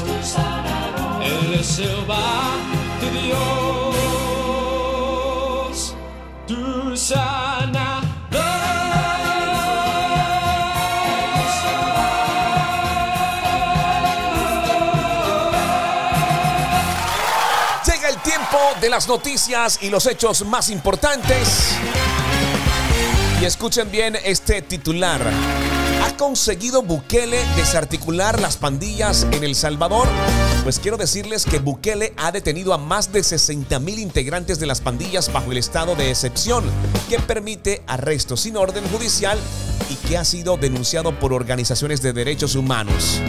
Él 1.23 1.53
es 1.59 1.77
Jehová, 1.77 2.55
tu 2.99 3.07
Dios, 3.19 3.90
las 18.91 19.07
noticias 19.07 19.79
y 19.81 19.89
los 19.89 20.05
hechos 20.05 20.45
más 20.45 20.69
importantes. 20.69 21.77
Y 23.41 23.45
escuchen 23.45 23.89
bien 23.89 24.17
este 24.25 24.61
titular. 24.61 25.21
¿Ha 26.03 26.17
conseguido 26.17 26.81
Bukele 26.81 27.41
desarticular 27.55 28.41
las 28.41 28.57
pandillas 28.57 29.25
en 29.31 29.45
El 29.45 29.55
Salvador? 29.55 30.09
Pues 30.63 30.79
quiero 30.79 30.97
decirles 30.97 31.45
que 31.45 31.59
Bukele 31.59 32.13
ha 32.17 32.33
detenido 32.33 32.73
a 32.73 32.77
más 32.77 33.13
de 33.13 33.23
60 33.23 33.79
mil 33.79 33.97
integrantes 33.97 34.59
de 34.59 34.67
las 34.67 34.81
pandillas 34.81 35.31
bajo 35.31 35.53
el 35.53 35.57
estado 35.57 35.95
de 35.95 36.09
excepción, 36.09 36.65
que 37.09 37.17
permite 37.17 37.83
arrestos 37.87 38.41
sin 38.41 38.57
orden 38.57 38.83
judicial 38.89 39.39
y 39.89 39.95
que 40.05 40.17
ha 40.17 40.25
sido 40.25 40.57
denunciado 40.57 41.17
por 41.17 41.31
organizaciones 41.31 42.01
de 42.01 42.11
derechos 42.11 42.55
humanos. 42.55 43.21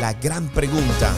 La 0.00 0.14
gran 0.14 0.48
pregunta. 0.48 1.14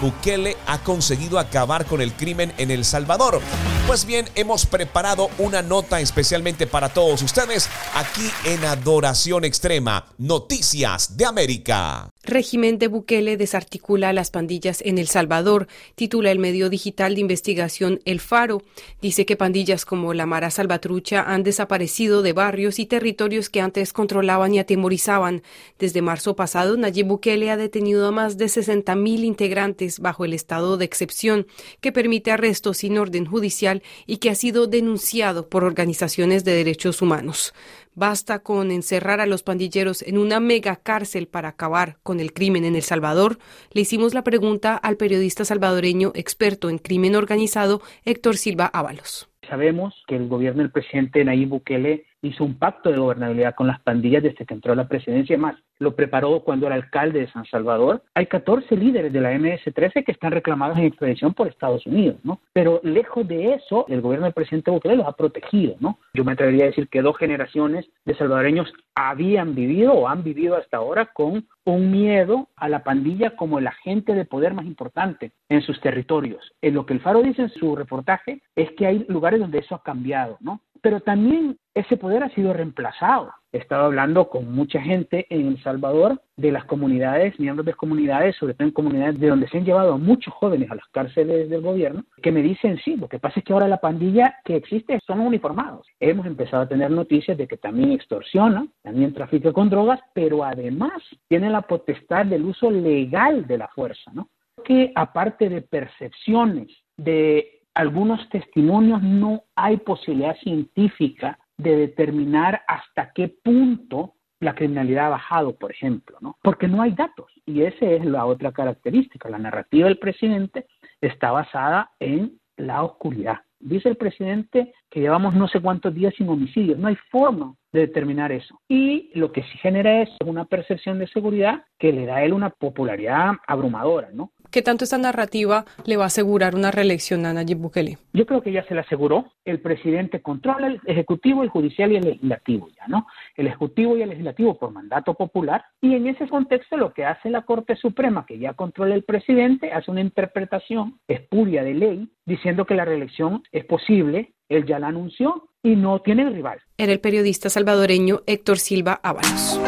Bukele 0.00 0.56
ha 0.66 0.78
conseguido 0.78 1.38
acabar 1.38 1.86
con 1.86 2.00
el 2.00 2.12
crimen 2.12 2.52
en 2.58 2.70
El 2.70 2.84
Salvador. 2.84 3.40
Pues 3.86 4.04
bien, 4.04 4.28
hemos 4.34 4.66
preparado 4.66 5.30
una 5.38 5.62
nota 5.62 6.00
especialmente 6.00 6.66
para 6.66 6.88
todos 6.88 7.22
ustedes 7.22 7.68
aquí 7.94 8.30
en 8.44 8.64
Adoración 8.64 9.44
Extrema, 9.44 10.06
Noticias 10.18 11.16
de 11.16 11.24
América. 11.24 12.10
Régimen 12.26 12.80
de 12.80 12.88
Bukele 12.88 13.36
desarticula 13.36 14.12
las 14.12 14.32
pandillas 14.32 14.82
en 14.84 14.98
El 14.98 15.06
Salvador, 15.06 15.68
titula 15.94 16.32
el 16.32 16.40
medio 16.40 16.68
digital 16.68 17.14
de 17.14 17.20
investigación 17.20 18.00
El 18.04 18.18
Faro. 18.18 18.62
Dice 19.00 19.24
que 19.24 19.36
pandillas 19.36 19.84
como 19.84 20.12
la 20.12 20.26
Mara 20.26 20.50
Salvatrucha 20.50 21.22
han 21.22 21.44
desaparecido 21.44 22.22
de 22.22 22.32
barrios 22.32 22.80
y 22.80 22.86
territorios 22.86 23.48
que 23.48 23.60
antes 23.60 23.92
controlaban 23.92 24.52
y 24.52 24.58
atemorizaban. 24.58 25.44
Desde 25.78 26.02
marzo 26.02 26.34
pasado, 26.34 26.76
Nayib 26.76 27.06
Bukele 27.06 27.48
ha 27.48 27.56
detenido 27.56 28.08
a 28.08 28.10
más 28.10 28.36
de 28.36 28.46
60.000 28.46 29.22
integrantes 29.22 30.00
bajo 30.00 30.24
el 30.24 30.32
estado 30.32 30.78
de 30.78 30.84
excepción, 30.84 31.46
que 31.80 31.92
permite 31.92 32.32
arrestos 32.32 32.78
sin 32.78 32.98
orden 32.98 33.26
judicial 33.26 33.84
y 34.04 34.16
que 34.16 34.30
ha 34.30 34.34
sido 34.34 34.66
denunciado 34.66 35.48
por 35.48 35.62
organizaciones 35.62 36.42
de 36.42 36.56
derechos 36.56 37.02
humanos. 37.02 37.54
Basta 37.98 38.40
con 38.40 38.70
encerrar 38.72 39.20
a 39.20 39.26
los 39.26 39.42
pandilleros 39.42 40.02
en 40.02 40.18
una 40.18 40.38
mega 40.38 40.76
cárcel 40.76 41.28
para 41.28 41.48
acabar 41.48 41.96
con 42.02 42.20
el 42.20 42.34
crimen 42.34 42.66
en 42.66 42.76
El 42.76 42.82
Salvador. 42.82 43.38
Le 43.72 43.80
hicimos 43.80 44.12
la 44.12 44.22
pregunta 44.22 44.76
al 44.76 44.98
periodista 44.98 45.46
salvadoreño 45.46 46.12
experto 46.14 46.68
en 46.68 46.76
crimen 46.76 47.16
organizado 47.16 47.80
Héctor 48.04 48.36
Silva 48.36 48.66
Ábalos. 48.66 49.30
Sabemos 49.48 49.94
que 50.06 50.16
el 50.16 50.28
gobierno 50.28 50.60
del 50.60 50.72
presidente 50.72 51.24
Nayib 51.24 51.48
Bukele 51.48 52.04
hizo 52.22 52.44
un 52.44 52.58
pacto 52.58 52.90
de 52.90 52.98
gobernabilidad 52.98 53.54
con 53.54 53.66
las 53.66 53.80
pandillas 53.80 54.22
desde 54.22 54.44
que 54.44 54.54
entró 54.54 54.72
a 54.72 54.76
la 54.76 54.88
presidencia, 54.88 55.38
más 55.38 55.56
lo 55.78 55.94
preparó 55.94 56.40
cuando 56.40 56.66
era 56.66 56.74
alcalde 56.74 57.20
de 57.20 57.30
San 57.30 57.44
Salvador. 57.44 58.02
Hay 58.14 58.26
14 58.26 58.76
líderes 58.76 59.12
de 59.12 59.20
la 59.20 59.32
MS-13 59.32 60.04
que 60.04 60.12
están 60.12 60.32
reclamados 60.32 60.78
en 60.78 60.84
extradición 60.84 61.34
por 61.34 61.48
Estados 61.48 61.86
Unidos, 61.86 62.16
¿no? 62.24 62.40
Pero 62.52 62.80
lejos 62.82 63.26
de 63.28 63.54
eso, 63.54 63.84
el 63.88 64.00
gobierno 64.00 64.24
del 64.24 64.34
presidente 64.34 64.70
Bukele 64.70 64.96
los 64.96 65.06
ha 65.06 65.12
protegido, 65.12 65.76
¿no? 65.80 65.98
Yo 66.14 66.24
me 66.24 66.32
atrevería 66.32 66.64
a 66.64 66.68
decir 66.68 66.88
que 66.88 67.02
dos 67.02 67.16
generaciones 67.18 67.86
de 68.04 68.16
salvadoreños 68.16 68.72
habían 68.94 69.54
vivido 69.54 69.92
o 69.92 70.08
han 70.08 70.24
vivido 70.24 70.56
hasta 70.56 70.78
ahora 70.78 71.10
con 71.12 71.46
un 71.64 71.90
miedo 71.90 72.48
a 72.56 72.68
la 72.68 72.82
pandilla 72.82 73.36
como 73.36 73.58
el 73.58 73.66
agente 73.66 74.14
de 74.14 74.24
poder 74.24 74.54
más 74.54 74.64
importante 74.64 75.32
en 75.48 75.60
sus 75.62 75.80
territorios. 75.80 76.52
En 76.62 76.74
lo 76.74 76.86
que 76.86 76.94
el 76.94 77.00
Faro 77.00 77.22
dice 77.22 77.42
en 77.42 77.50
su 77.50 77.76
reportaje 77.76 78.40
es 78.54 78.70
que 78.72 78.86
hay 78.86 79.04
lugares 79.08 79.40
donde 79.40 79.58
eso 79.58 79.74
ha 79.74 79.82
cambiado, 79.82 80.38
¿no? 80.40 80.60
Pero 80.82 81.00
también 81.00 81.56
ese 81.74 81.96
poder 81.96 82.22
ha 82.22 82.30
sido 82.30 82.52
reemplazado. 82.52 83.32
He 83.52 83.58
estado 83.58 83.84
hablando 83.84 84.28
con 84.28 84.50
mucha 84.52 84.80
gente 84.80 85.26
en 85.30 85.46
El 85.46 85.62
Salvador 85.62 86.20
de 86.36 86.52
las 86.52 86.64
comunidades, 86.64 87.38
miembros 87.38 87.66
de 87.66 87.74
comunidades, 87.74 88.36
sobre 88.36 88.54
todo 88.54 88.68
en 88.68 88.72
comunidades 88.72 89.20
de 89.20 89.28
donde 89.28 89.48
se 89.48 89.58
han 89.58 89.64
llevado 89.64 89.94
a 89.94 89.98
muchos 89.98 90.32
jóvenes 90.34 90.70
a 90.70 90.74
las 90.74 90.86
cárceles 90.88 91.48
del 91.48 91.60
gobierno, 91.60 92.04
que 92.22 92.32
me 92.32 92.42
dicen, 92.42 92.78
sí, 92.84 92.96
lo 92.96 93.08
que 93.08 93.18
pasa 93.18 93.40
es 93.40 93.44
que 93.44 93.52
ahora 93.52 93.68
la 93.68 93.80
pandilla 93.80 94.38
que 94.44 94.56
existe 94.56 94.98
son 95.06 95.20
uniformados. 95.20 95.86
Hemos 96.00 96.26
empezado 96.26 96.62
a 96.62 96.68
tener 96.68 96.90
noticias 96.90 97.38
de 97.38 97.46
que 97.46 97.56
también 97.56 97.92
extorsiona, 97.92 98.66
también 98.82 99.14
trafica 99.14 99.52
con 99.52 99.70
drogas, 99.70 100.00
pero 100.14 100.44
además 100.44 101.02
tiene 101.28 101.50
la 101.50 101.62
potestad 101.62 102.26
del 102.26 102.44
uso 102.44 102.70
legal 102.70 103.46
de 103.46 103.58
la 103.58 103.68
fuerza, 103.68 104.10
¿no? 104.12 104.28
Que 104.64 104.92
aparte 104.94 105.48
de 105.48 105.62
percepciones, 105.62 106.68
de 106.96 107.55
algunos 107.76 108.26
testimonios, 108.30 109.02
no 109.02 109.44
hay 109.54 109.76
posibilidad 109.76 110.34
científica 110.38 111.38
de 111.58 111.76
determinar 111.76 112.62
hasta 112.66 113.12
qué 113.12 113.28
punto 113.28 114.14
la 114.40 114.54
criminalidad 114.54 115.06
ha 115.06 115.10
bajado, 115.10 115.56
por 115.56 115.70
ejemplo, 115.70 116.16
¿no? 116.20 116.36
Porque 116.42 116.68
no 116.68 116.80
hay 116.80 116.92
datos. 116.92 117.30
Y 117.44 117.62
esa 117.62 117.86
es 117.86 118.04
la 118.04 118.24
otra 118.24 118.52
característica. 118.52 119.28
La 119.28 119.38
narrativa 119.38 119.88
del 119.88 119.98
presidente 119.98 120.66
está 121.00 121.30
basada 121.30 121.90
en 122.00 122.38
la 122.56 122.82
oscuridad. 122.82 123.40
Dice 123.58 123.88
el 123.88 123.96
presidente 123.96 124.72
que 124.90 125.00
llevamos 125.00 125.34
no 125.34 125.48
sé 125.48 125.60
cuántos 125.60 125.94
días 125.94 126.14
sin 126.16 126.28
homicidios. 126.28 126.78
No 126.78 126.88
hay 126.88 126.96
forma 127.10 127.54
de 127.72 127.80
determinar 127.80 128.32
eso. 128.32 128.60
Y 128.68 129.10
lo 129.14 129.32
que 129.32 129.42
sí 129.42 129.58
genera 129.58 130.02
es 130.02 130.10
una 130.24 130.44
percepción 130.44 130.98
de 130.98 131.08
seguridad 131.08 131.64
que 131.78 131.92
le 131.92 132.06
da 132.06 132.16
a 132.16 132.24
él 132.24 132.32
una 132.32 132.50
popularidad 132.50 133.32
abrumadora, 133.46 134.10
¿no? 134.12 134.30
¿Qué 134.50 134.62
tanto 134.62 134.84
esta 134.84 134.98
narrativa 134.98 135.64
le 135.84 135.96
va 135.96 136.04
a 136.04 136.06
asegurar 136.06 136.54
una 136.54 136.70
reelección 136.70 137.26
a 137.26 137.32
Nayib 137.32 137.58
Bukele? 137.58 137.98
Yo 138.12 138.26
creo 138.26 138.42
que 138.42 138.52
ya 138.52 138.64
se 138.64 138.74
la 138.74 138.82
aseguró. 138.82 139.32
El 139.44 139.60
presidente 139.60 140.22
controla 140.22 140.68
el 140.68 140.80
ejecutivo, 140.86 141.42
el 141.42 141.48
judicial 141.48 141.92
y 141.92 141.96
el 141.96 142.04
legislativo 142.04 142.68
ya, 142.76 142.86
¿no? 142.88 143.06
El 143.36 143.46
ejecutivo 143.48 143.96
y 143.96 144.02
el 144.02 144.08
legislativo 144.08 144.58
por 144.58 144.72
mandato 144.72 145.14
popular. 145.14 145.64
Y 145.80 145.94
en 145.94 146.06
ese 146.06 146.28
contexto 146.28 146.76
lo 146.76 146.92
que 146.92 147.04
hace 147.04 147.30
la 147.30 147.42
Corte 147.42 147.76
Suprema, 147.76 148.24
que 148.26 148.38
ya 148.38 148.54
controla 148.54 148.94
el 148.94 149.04
presidente, 149.04 149.72
hace 149.72 149.90
una 149.90 150.00
interpretación 150.00 150.98
espuria 151.08 151.62
de 151.62 151.74
ley 151.74 152.08
diciendo 152.24 152.64
que 152.64 152.74
la 152.74 152.84
reelección 152.84 153.42
es 153.52 153.64
posible. 153.64 154.32
Él 154.48 154.64
ya 154.64 154.78
la 154.78 154.88
anunció 154.88 155.48
y 155.62 155.74
no 155.74 156.00
tiene 156.00 156.28
rival. 156.30 156.60
Era 156.78 156.92
el 156.92 157.00
periodista 157.00 157.50
salvadoreño 157.50 158.20
Héctor 158.26 158.58
Silva 158.58 159.00
Ábalos. 159.02 159.60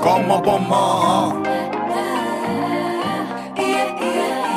Como 0.00 0.40
bomba 0.42 1.47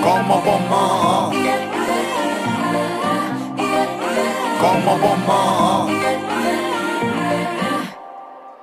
como 0.02 0.42
bomba, 0.42 1.32
como 4.62 4.98
bomba. 4.98 5.88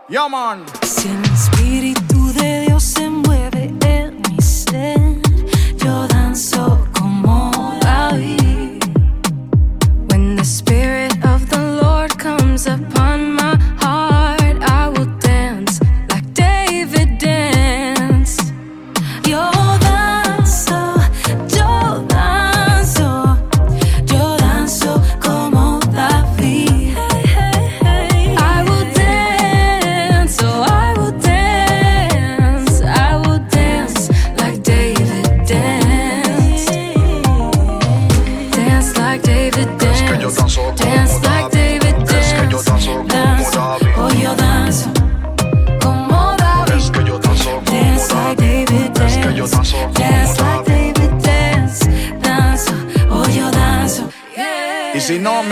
Yeah, 0.09 0.29
man. 0.29 0.65
Si 0.83 1.09
el 1.09 1.23
espíritu 1.25 2.08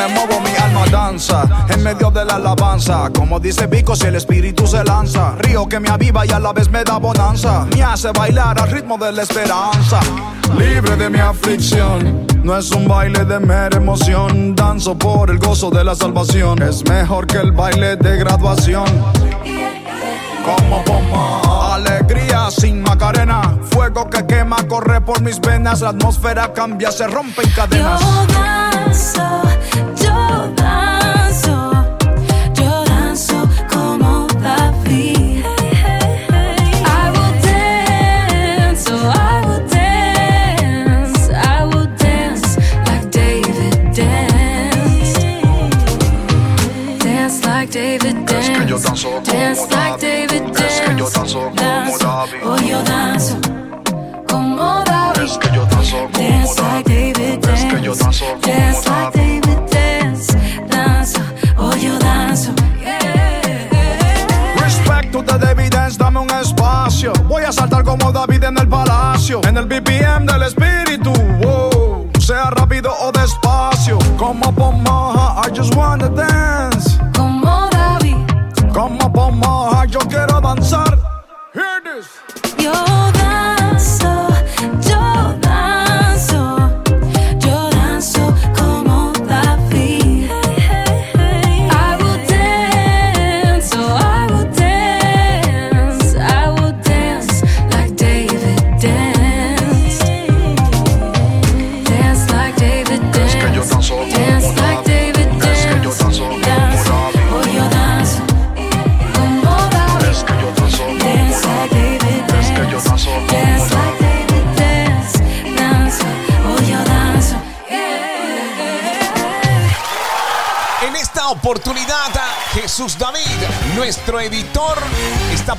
me 0.07 0.15
muevo, 0.15 0.41
mi 0.41 0.55
alma 0.57 0.87
danza 0.91 1.45
en 1.69 1.83
medio 1.83 2.11
de 2.11 2.25
la 2.25 2.37
alabanza. 2.37 3.11
Como 3.15 3.41
dice 3.41 3.67
Vico, 3.67 3.97
si 3.97 4.07
el 4.07 4.17
espíritu 4.17 4.67
se 4.67 4.83
lanza, 4.85 5.35
río 5.39 5.67
que 5.69 5.81
me 5.81 5.89
aviva 5.89 6.27
y 6.27 6.31
a 6.31 6.39
la 6.39 6.53
vez 6.53 6.71
me 6.71 6.85
da 6.85 6.99
bonanza. 6.99 7.67
Me 7.75 7.83
hace 7.83 8.11
bailar 8.13 8.61
al 8.61 8.71
ritmo 8.71 8.99
de 8.99 9.13
la 9.13 9.23
esperanza. 9.23 10.01
Libre 10.57 10.97
de 10.97 11.11
mi 11.11 11.19
aflicción, 11.19 12.27
no 12.43 12.57
es 12.57 12.71
un 12.71 12.87
baile 12.87 13.25
de 13.25 13.41
mera 13.41 13.77
emoción. 13.77 14.55
Danzo 14.55 14.97
por 14.97 15.31
el 15.31 15.39
gozo 15.39 15.71
de 15.71 15.85
la 15.85 15.95
salvación. 15.95 16.63
Es 16.63 16.85
mejor 16.89 17.27
que 17.27 17.39
el 17.39 17.53
baile 17.53 17.97
de 17.97 18.17
graduación. 18.19 18.87
Como 20.45 20.83
bomba, 20.85 21.75
alegría 21.75 22.49
sin 22.51 22.81
macarena. 22.81 23.59
Fuego 23.71 24.09
que 24.09 24.25
quema, 24.27 24.57
corre 24.69 25.01
por 25.01 25.21
mis 25.21 25.41
venas. 25.41 25.81
La 25.81 25.89
atmósfera 25.89 26.53
cambia, 26.53 26.93
se 26.93 27.07
rompen 27.09 27.51
cadenas. 27.51 28.01
Yo 28.01 28.27
danzo, 28.33 29.46
danced. 48.79 49.25
Dance 49.25 49.71
like 49.71 50.01
David 50.01 50.53
danced. 50.53 51.37
Dance, 51.57 52.05
oh 52.43 52.59
yo 52.63 52.83
danzo 52.83 53.37
como 54.29 54.85
David. 54.85 55.29
Dance 56.13 56.61
like 56.61 56.85
David 56.85 57.41
dance. 57.41 58.21
Dance 58.43 58.89
like 58.89 59.13
David 59.13 59.71
dance. 59.71 60.35
Danzo, 60.69 61.21
oh 61.59 61.75
yo 61.77 61.99
danzo. 61.99 62.53
Yeah. 62.81 64.63
Respect 64.63 65.13
to 65.13 65.23
the 65.23 65.39
evidence, 65.51 65.97
dame 65.97 66.19
un 66.21 66.31
espacio. 66.31 67.13
Voy 67.29 67.45
a 67.45 67.53
saltar 67.53 67.85
como 67.85 68.13
David 68.13 68.45
en 68.45 68.59
el 68.59 68.69
palacio. 68.69 69.41
En 69.45 69.57
el 69.57 69.67
BPM 69.67 70.27
del 70.27 70.43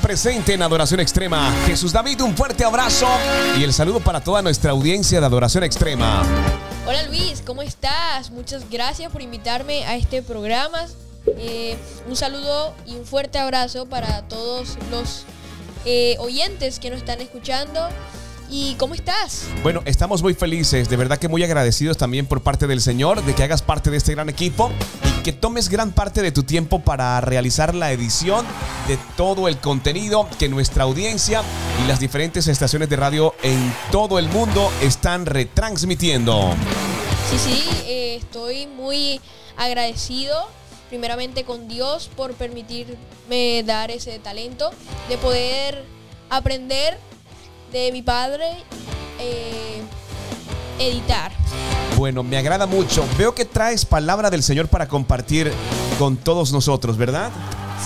presente 0.08 0.54
en 0.54 0.62
Adoración 0.62 1.02
Extrema. 1.02 1.54
Jesús 1.66 1.92
David, 1.92 2.22
un 2.22 2.34
fuerte 2.34 2.64
abrazo 2.64 3.10
y 3.60 3.64
el 3.64 3.74
saludo 3.74 4.00
para 4.00 4.22
toda 4.22 4.42
nuestra 4.42 4.72
audiencia 4.72 5.20
de 5.20 5.26
Adoración 5.26 5.66
Extrema. 5.66 6.24
Hola 6.88 7.04
Luis, 7.08 7.44
¿cómo 7.46 7.62
estás? 7.62 8.32
Muchas 8.32 8.70
gracias 8.70 9.12
por 9.12 9.22
invitarme 9.22 9.86
a 9.86 9.98
este 9.98 10.22
programa. 10.22 10.86
Eh, 11.38 11.76
un 12.08 12.16
saludo 12.16 12.74
y 12.86 12.96
un 12.96 13.06
fuerte 13.06 13.38
abrazo 13.38 13.86
para 13.88 14.22
todos 14.30 14.78
los 14.92 15.26
eh, 15.84 16.16
oyentes 16.20 16.80
que 16.80 16.90
nos 16.90 17.00
están 17.00 17.20
escuchando. 17.20 17.90
¿Y 18.50 18.76
cómo 18.76 18.94
estás? 18.94 19.44
Bueno, 19.62 19.82
estamos 19.84 20.24
muy 20.24 20.36
felices, 20.36 20.88
de 20.88 20.96
verdad 20.96 21.18
que 21.18 21.28
muy 21.28 21.44
agradecidos 21.44 21.98
también 21.98 22.28
por 22.28 22.42
parte 22.42 22.66
del 22.66 22.80
Señor 22.80 23.26
de 23.26 23.36
que 23.36 23.44
hagas 23.44 23.62
parte 23.62 23.92
de 23.92 23.98
este 23.98 24.14
gran 24.14 24.30
equipo 24.30 24.72
que 25.28 25.34
tomes 25.34 25.68
gran 25.68 25.92
parte 25.92 26.22
de 26.22 26.32
tu 26.32 26.44
tiempo 26.44 26.80
para 26.80 27.20
realizar 27.20 27.76
la 27.76 27.92
edición 27.92 28.46
de 28.88 28.98
todo 29.18 29.50
el 29.50 29.58
contenido 29.58 30.26
que 30.40 30.48
nuestra 30.48 30.86
audiencia 30.86 31.44
y 31.84 31.88
las 31.90 32.00
diferentes 32.00 32.48
estaciones 32.48 32.88
de 32.88 32.96
radio 32.96 33.36
en 33.44 33.74
todo 33.92 34.20
el 34.20 34.30
mundo 34.30 34.72
están 34.82 35.26
retransmitiendo. 35.26 36.54
Sí, 37.30 37.40
sí, 37.40 37.70
eh, 37.88 38.16
estoy 38.16 38.68
muy 38.68 39.20
agradecido 39.58 40.48
primeramente 40.88 41.44
con 41.44 41.68
Dios 41.68 42.10
por 42.16 42.34
permitirme 42.34 43.64
dar 43.66 43.92
ese 43.92 44.20
talento 44.20 44.72
de 45.10 45.18
poder 45.18 45.84
aprender 46.30 46.98
de 47.74 47.92
mi 47.92 48.02
padre 48.02 48.46
eh, 49.20 49.82
editar. 50.80 51.34
Bueno, 51.98 52.22
me 52.22 52.38
agrada 52.38 52.68
mucho. 52.68 53.04
Veo 53.18 53.34
que 53.34 53.44
traes 53.44 53.84
palabra 53.84 54.30
del 54.30 54.44
Señor 54.44 54.68
para 54.68 54.88
compartir 54.88 55.52
con 55.98 56.16
todos 56.16 56.54
nosotros, 56.54 56.96
¿verdad? 56.96 57.32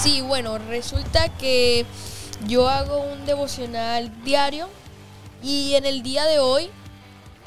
Sí, 0.03 0.19
bueno, 0.19 0.57
resulta 0.57 1.29
que 1.29 1.85
yo 2.45 2.67
hago 2.67 2.99
un 2.99 3.25
devocional 3.25 4.11
diario 4.25 4.67
y 5.41 5.75
en 5.75 5.85
el 5.85 6.03
día 6.03 6.25
de 6.25 6.39
hoy 6.39 6.69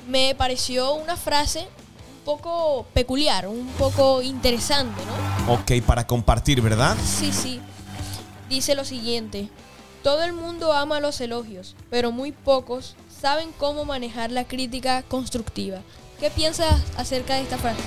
me 0.08 0.34
pareció 0.34 0.94
una 0.94 1.16
frase 1.16 1.60
un 1.60 2.24
poco 2.24 2.86
peculiar, 2.94 3.46
un 3.46 3.66
poco 3.78 4.22
interesante, 4.22 5.02
¿no? 5.46 5.52
Ok, 5.52 5.84
para 5.86 6.06
compartir, 6.06 6.62
¿verdad? 6.62 6.96
Sí, 7.04 7.30
sí. 7.30 7.60
Dice 8.48 8.74
lo 8.74 8.86
siguiente. 8.86 9.50
Todo 10.02 10.22
el 10.22 10.32
mundo 10.32 10.72
ama 10.72 10.98
los 11.00 11.20
elogios, 11.20 11.76
pero 11.90 12.10
muy 12.10 12.32
pocos 12.32 12.96
saben 13.20 13.50
cómo 13.58 13.84
manejar 13.84 14.30
la 14.30 14.44
crítica 14.44 15.02
constructiva. 15.02 15.82
¿Qué 16.20 16.30
piensas 16.30 16.80
acerca 16.96 17.34
de 17.34 17.42
esta 17.42 17.58
frase? 17.58 17.80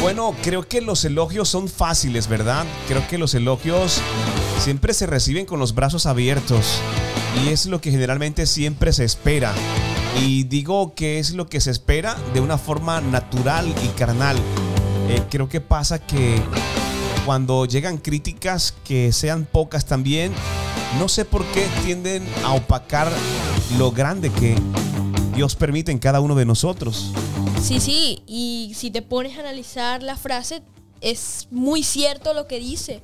Bueno, 0.00 0.34
creo 0.42 0.66
que 0.66 0.80
los 0.80 1.04
elogios 1.04 1.48
son 1.48 1.68
fáciles, 1.68 2.26
¿verdad? 2.26 2.64
Creo 2.88 3.06
que 3.08 3.18
los 3.18 3.34
elogios 3.34 4.00
siempre 4.58 4.94
se 4.94 5.06
reciben 5.06 5.46
con 5.46 5.60
los 5.60 5.74
brazos 5.74 6.06
abiertos 6.06 6.80
y 7.44 7.50
es 7.50 7.66
lo 7.66 7.80
que 7.80 7.90
generalmente 7.90 8.46
siempre 8.46 8.92
se 8.92 9.04
espera. 9.04 9.52
Y 10.20 10.44
digo 10.44 10.94
que 10.94 11.18
es 11.18 11.32
lo 11.32 11.46
que 11.46 11.60
se 11.60 11.70
espera 11.70 12.16
de 12.34 12.40
una 12.40 12.58
forma 12.58 13.00
natural 13.00 13.72
y 13.84 13.88
carnal. 13.88 14.36
Eh, 15.08 15.22
creo 15.30 15.48
que 15.48 15.60
pasa 15.60 15.98
que 15.98 16.40
cuando 17.24 17.66
llegan 17.66 17.98
críticas 17.98 18.74
que 18.84 19.12
sean 19.12 19.46
pocas 19.50 19.86
también, 19.86 20.32
no 20.98 21.08
sé 21.08 21.24
por 21.24 21.44
qué 21.46 21.66
tienden 21.84 22.26
a 22.44 22.52
opacar 22.52 23.10
lo 23.78 23.92
grande 23.92 24.30
que 24.30 24.56
Dios 25.34 25.56
permite 25.56 25.90
en 25.90 25.98
cada 25.98 26.20
uno 26.20 26.34
de 26.34 26.44
nosotros. 26.44 27.10
Sí, 27.62 27.80
sí, 27.80 28.22
y 28.26 28.72
si 28.74 28.90
te 28.90 29.02
pones 29.02 29.36
a 29.36 29.40
analizar 29.40 30.02
la 30.02 30.16
frase, 30.16 30.62
es 31.00 31.48
muy 31.50 31.82
cierto 31.82 32.34
lo 32.34 32.46
que 32.46 32.58
dice, 32.58 33.00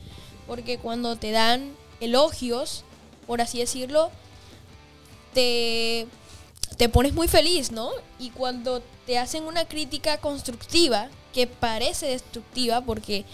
porque 0.47 0.79
cuando 0.79 1.17
te 1.17 1.31
dan 1.31 1.73
elogios, 2.01 2.85
por 3.27 3.41
así 3.41 3.59
decirlo, 3.59 4.11
te, 5.33 6.07
te 6.77 6.89
pones 6.89 7.15
muy 7.15 7.29
feliz, 7.29 7.73
¿no? 7.73 7.91
Y 8.19 8.31
cuando 8.31 8.83
te 9.07 9.19
hacen 9.19 9.45
una 9.45 9.65
crítica 9.65 10.19
constructiva, 10.19 11.09
que 11.33 11.47
parece 11.47 12.07
destructiva, 12.07 12.83
porque 12.83 13.25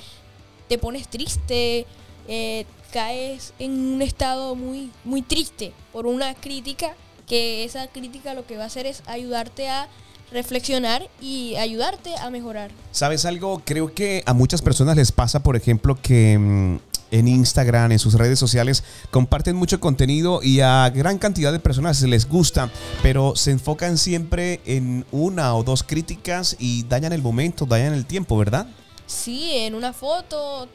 te 0.68 0.78
pones 0.78 1.08
triste, 1.08 1.86
eh, 2.28 2.64
caes 2.92 3.54
en 3.58 3.72
un 3.72 4.02
estado 4.02 4.54
muy, 4.54 4.90
muy 5.04 5.22
triste 5.22 5.72
por 5.92 6.06
una 6.06 6.34
crítica, 6.34 6.94
que 7.26 7.64
esa 7.64 7.86
crítica 7.88 8.34
lo 8.34 8.46
que 8.46 8.56
va 8.56 8.64
a 8.64 8.66
hacer 8.66 8.86
es 8.86 9.02
ayudarte 9.06 9.68
a 9.68 9.88
reflexionar 10.32 11.08
y 11.20 11.54
ayudarte 11.56 12.16
a 12.16 12.30
mejorar. 12.30 12.70
¿Sabes 12.90 13.24
algo? 13.24 13.62
Creo 13.64 13.94
que 13.94 14.22
a 14.26 14.34
muchas 14.34 14.62
personas 14.62 14.96
les 14.96 15.12
pasa, 15.12 15.42
por 15.42 15.56
ejemplo, 15.56 15.96
que 16.00 16.38
mm, 16.38 16.78
en 17.10 17.28
Instagram, 17.28 17.92
en 17.92 17.98
sus 17.98 18.14
redes 18.14 18.38
sociales, 18.38 18.82
comparten 19.10 19.54
mucho 19.54 19.78
contenido 19.78 20.40
y 20.42 20.60
a 20.60 20.90
gran 20.90 21.18
cantidad 21.18 21.52
de 21.52 21.60
personas 21.60 22.02
les 22.02 22.28
gusta, 22.28 22.70
pero 23.02 23.36
se 23.36 23.52
enfocan 23.52 23.98
siempre 23.98 24.60
en 24.64 25.06
una 25.12 25.54
o 25.54 25.62
dos 25.62 25.84
críticas 25.84 26.56
y 26.58 26.84
dañan 26.84 27.12
el 27.12 27.22
momento, 27.22 27.66
dañan 27.66 27.94
el 27.94 28.04
tiempo, 28.04 28.36
¿verdad? 28.36 28.66
Sí, 29.06 29.52
en 29.52 29.74
una 29.74 29.92
foto, 29.92 30.66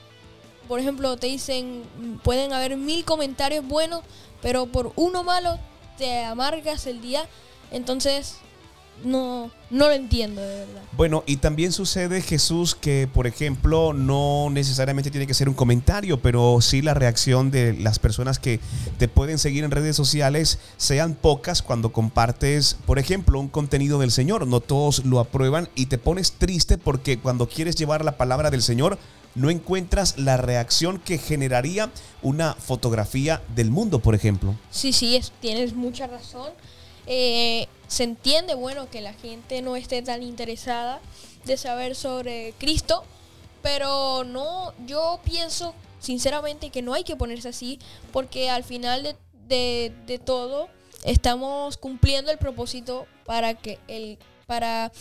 por 0.67 0.79
ejemplo, 0.79 1.17
te 1.17 1.27
dicen, 1.27 1.83
pueden 2.23 2.53
haber 2.53 2.77
mil 2.77 3.03
comentarios 3.03 3.67
buenos, 3.67 4.01
pero 4.41 4.67
por 4.67 4.93
uno 4.95 5.23
malo 5.23 5.59
te 5.99 6.23
amargas 6.23 6.87
el 6.87 7.01
día. 7.01 7.27
Entonces, 7.71 8.37
no, 9.03 9.51
no 9.69 9.87
lo 9.87 9.91
entiendo 9.91 10.41
de 10.41 10.65
verdad. 10.65 10.81
Bueno, 10.93 11.23
y 11.27 11.37
también 11.37 11.71
sucede, 11.71 12.21
Jesús, 12.21 12.73
que 12.73 13.07
por 13.13 13.27
ejemplo 13.27 13.93
no 13.93 14.49
necesariamente 14.49 15.11
tiene 15.11 15.27
que 15.27 15.33
ser 15.33 15.47
un 15.47 15.55
comentario, 15.55 16.21
pero 16.21 16.59
sí 16.61 16.81
la 16.81 16.93
reacción 16.93 17.51
de 17.51 17.73
las 17.73 17.99
personas 17.99 18.39
que 18.39 18.59
te 18.97 19.07
pueden 19.07 19.37
seguir 19.37 19.63
en 19.63 19.71
redes 19.71 19.95
sociales 19.95 20.59
sean 20.77 21.13
pocas 21.13 21.61
cuando 21.61 21.91
compartes, 21.91 22.77
por 22.85 22.97
ejemplo, 22.97 23.39
un 23.39 23.49
contenido 23.49 23.99
del 23.99 24.11
Señor. 24.11 24.47
No 24.47 24.61
todos 24.61 25.05
lo 25.05 25.19
aprueban 25.19 25.69
y 25.75 25.85
te 25.87 25.97
pones 25.97 26.31
triste 26.33 26.77
porque 26.77 27.19
cuando 27.19 27.47
quieres 27.47 27.75
llevar 27.75 28.03
la 28.03 28.17
palabra 28.17 28.49
del 28.49 28.63
Señor, 28.63 28.97
no 29.35 29.49
encuentras 29.49 30.17
la 30.17 30.37
reacción 30.37 30.99
que 30.99 31.17
generaría 31.17 31.89
una 32.21 32.53
fotografía 32.53 33.41
del 33.55 33.71
mundo, 33.71 33.99
por 33.99 34.15
ejemplo. 34.15 34.55
Sí, 34.71 34.93
sí, 34.93 35.15
es, 35.15 35.31
tienes 35.39 35.73
mucha 35.73 36.07
razón. 36.07 36.51
Eh, 37.07 37.67
se 37.87 38.03
entiende, 38.03 38.53
bueno, 38.55 38.89
que 38.89 39.01
la 39.01 39.13
gente 39.13 39.61
no 39.61 39.75
esté 39.75 40.01
tan 40.01 40.23
interesada 40.23 40.99
de 41.45 41.57
saber 41.57 41.95
sobre 41.95 42.53
Cristo, 42.57 43.03
pero 43.61 44.23
no, 44.23 44.73
yo 44.85 45.19
pienso 45.23 45.73
sinceramente 45.99 46.69
que 46.69 46.81
no 46.81 46.93
hay 46.93 47.03
que 47.03 47.15
ponerse 47.15 47.49
así, 47.49 47.79
porque 48.11 48.49
al 48.49 48.63
final 48.63 49.03
de, 49.03 49.15
de, 49.47 49.93
de 50.05 50.19
todo 50.19 50.69
estamos 51.03 51.77
cumpliendo 51.77 52.31
el 52.31 52.37
propósito 52.37 53.05
para 53.25 53.53
que 53.53 53.79
el 53.87 54.17
para 54.45 54.91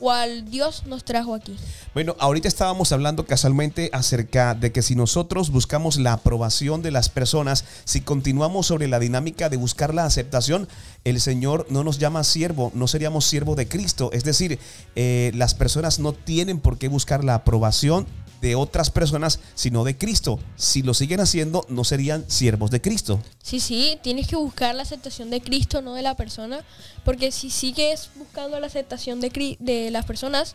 cual 0.00 0.50
Dios 0.50 0.84
nos 0.86 1.04
trajo 1.04 1.34
aquí. 1.34 1.56
Bueno, 1.92 2.16
ahorita 2.18 2.48
estábamos 2.48 2.90
hablando 2.90 3.26
casualmente 3.26 3.90
acerca 3.92 4.54
de 4.54 4.72
que 4.72 4.80
si 4.80 4.96
nosotros 4.96 5.50
buscamos 5.50 5.98
la 5.98 6.14
aprobación 6.14 6.80
de 6.82 6.90
las 6.90 7.10
personas, 7.10 7.66
si 7.84 8.00
continuamos 8.00 8.66
sobre 8.66 8.88
la 8.88 8.98
dinámica 8.98 9.50
de 9.50 9.58
buscar 9.58 9.92
la 9.94 10.06
aceptación, 10.06 10.66
el 11.04 11.20
Señor 11.20 11.66
no 11.68 11.84
nos 11.84 11.98
llama 11.98 12.24
siervo, 12.24 12.72
no 12.74 12.88
seríamos 12.88 13.26
siervo 13.26 13.54
de 13.54 13.68
Cristo. 13.68 14.10
Es 14.12 14.24
decir, 14.24 14.58
eh, 14.96 15.32
las 15.34 15.54
personas 15.54 15.98
no 15.98 16.14
tienen 16.14 16.60
por 16.60 16.78
qué 16.78 16.88
buscar 16.88 17.22
la 17.22 17.34
aprobación 17.34 18.06
de 18.40 18.54
otras 18.54 18.90
personas, 18.90 19.40
sino 19.54 19.84
de 19.84 19.96
Cristo. 19.96 20.38
Si 20.56 20.82
lo 20.82 20.94
siguen 20.94 21.20
haciendo, 21.20 21.64
no 21.68 21.84
serían 21.84 22.24
siervos 22.28 22.70
de 22.70 22.80
Cristo. 22.80 23.20
Sí, 23.42 23.60
sí, 23.60 23.98
tienes 24.02 24.26
que 24.28 24.36
buscar 24.36 24.74
la 24.74 24.82
aceptación 24.82 25.30
de 25.30 25.40
Cristo, 25.40 25.82
no 25.82 25.94
de 25.94 26.02
la 26.02 26.16
persona, 26.16 26.64
porque 27.04 27.32
si 27.32 27.50
sigues 27.50 28.10
buscando 28.16 28.58
la 28.60 28.66
aceptación 28.66 29.20
de, 29.20 29.56
de 29.58 29.90
las 29.90 30.04
personas, 30.04 30.54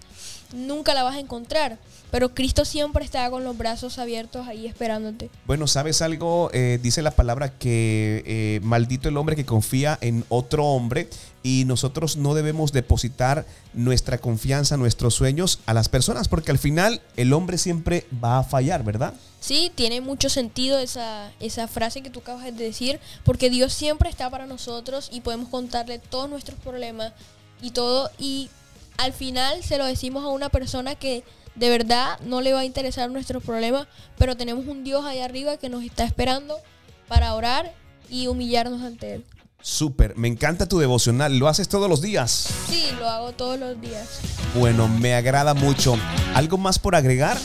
nunca 0.53 0.93
la 0.93 1.03
vas 1.03 1.15
a 1.15 1.19
encontrar. 1.19 1.77
Pero 2.11 2.33
Cristo 2.33 2.65
siempre 2.65 3.03
está 3.03 3.29
con 3.29 3.43
los 3.43 3.57
brazos 3.57 3.99
abiertos 3.99 4.47
ahí 4.47 4.67
esperándote. 4.67 5.29
Bueno, 5.45 5.67
¿sabes 5.67 6.01
algo? 6.01 6.49
Eh, 6.53 6.79
dice 6.81 7.01
la 7.01 7.11
palabra 7.11 7.57
que 7.57 8.23
eh, 8.25 8.59
maldito 8.63 9.09
el 9.09 9.17
hombre 9.17 9.35
que 9.35 9.45
confía 9.45 9.97
en 10.01 10.23
otro 10.29 10.65
hombre 10.65 11.09
y 11.45 11.63
nosotros 11.65 12.17
no 12.17 12.33
debemos 12.33 12.71
depositar 12.71 13.45
nuestra 13.75 14.17
confianza, 14.17 14.77
nuestros 14.77 15.13
sueños 15.13 15.59
a 15.67 15.75
las 15.75 15.89
personas 15.89 16.27
porque 16.27 16.49
al 16.49 16.57
final 16.57 17.03
el 17.17 17.33
hombre 17.33 17.59
siempre 17.59 18.07
va 18.11 18.39
a 18.39 18.43
fallar, 18.43 18.83
¿verdad? 18.83 19.13
Sí, 19.41 19.71
tiene 19.75 20.01
mucho 20.01 20.27
sentido 20.27 20.79
esa, 20.79 21.31
esa 21.39 21.67
frase 21.67 22.01
que 22.01 22.09
tú 22.09 22.21
acabas 22.21 22.45
de 22.45 22.51
decir, 22.51 22.99
porque 23.23 23.51
Dios 23.51 23.73
siempre 23.73 24.09
está 24.09 24.27
para 24.31 24.47
nosotros 24.47 25.09
y 25.13 25.21
podemos 25.21 25.49
contarle 25.49 25.99
todos 25.99 26.27
nuestros 26.31 26.57
problemas 26.57 27.13
y 27.61 27.69
todo. 27.69 28.09
Y 28.17 28.49
al 28.97 29.13
final 29.13 29.63
se 29.63 29.77
lo 29.77 29.85
decimos 29.85 30.23
a 30.23 30.29
una 30.29 30.49
persona 30.49 30.95
que 30.95 31.23
de 31.53 31.69
verdad 31.69 32.19
no 32.21 32.41
le 32.41 32.53
va 32.53 32.61
a 32.61 32.65
interesar 32.65 33.11
nuestros 33.11 33.43
problemas, 33.43 33.87
pero 34.17 34.35
tenemos 34.35 34.65
un 34.65 34.83
Dios 34.83 35.05
ahí 35.05 35.19
arriba 35.19 35.57
que 35.57 35.69
nos 35.69 35.83
está 35.83 36.05
esperando 36.05 36.57
para 37.07 37.35
orar 37.35 37.71
y 38.09 38.25
humillarnos 38.25 38.81
ante 38.81 39.13
Él. 39.13 39.25
Súper, 39.67 40.15
me 40.15 40.27
encanta 40.27 40.67
tu 40.67 40.77
devocional, 40.77 41.39
¿lo 41.39 41.47
haces 41.47 41.67
todos 41.67 41.89
los 41.89 41.99
días? 41.99 42.49
Sí, 42.69 42.91
lo 42.99 43.09
hago 43.09 43.31
todos 43.31 43.59
los 43.59 43.81
días. 43.81 44.19
Bueno, 44.53 44.87
me 44.87 45.15
agrada 45.15 45.55
mucho. 45.55 45.97
¿Algo 46.35 46.59
más 46.59 46.77
por 46.77 46.95
agregar? 46.95 47.35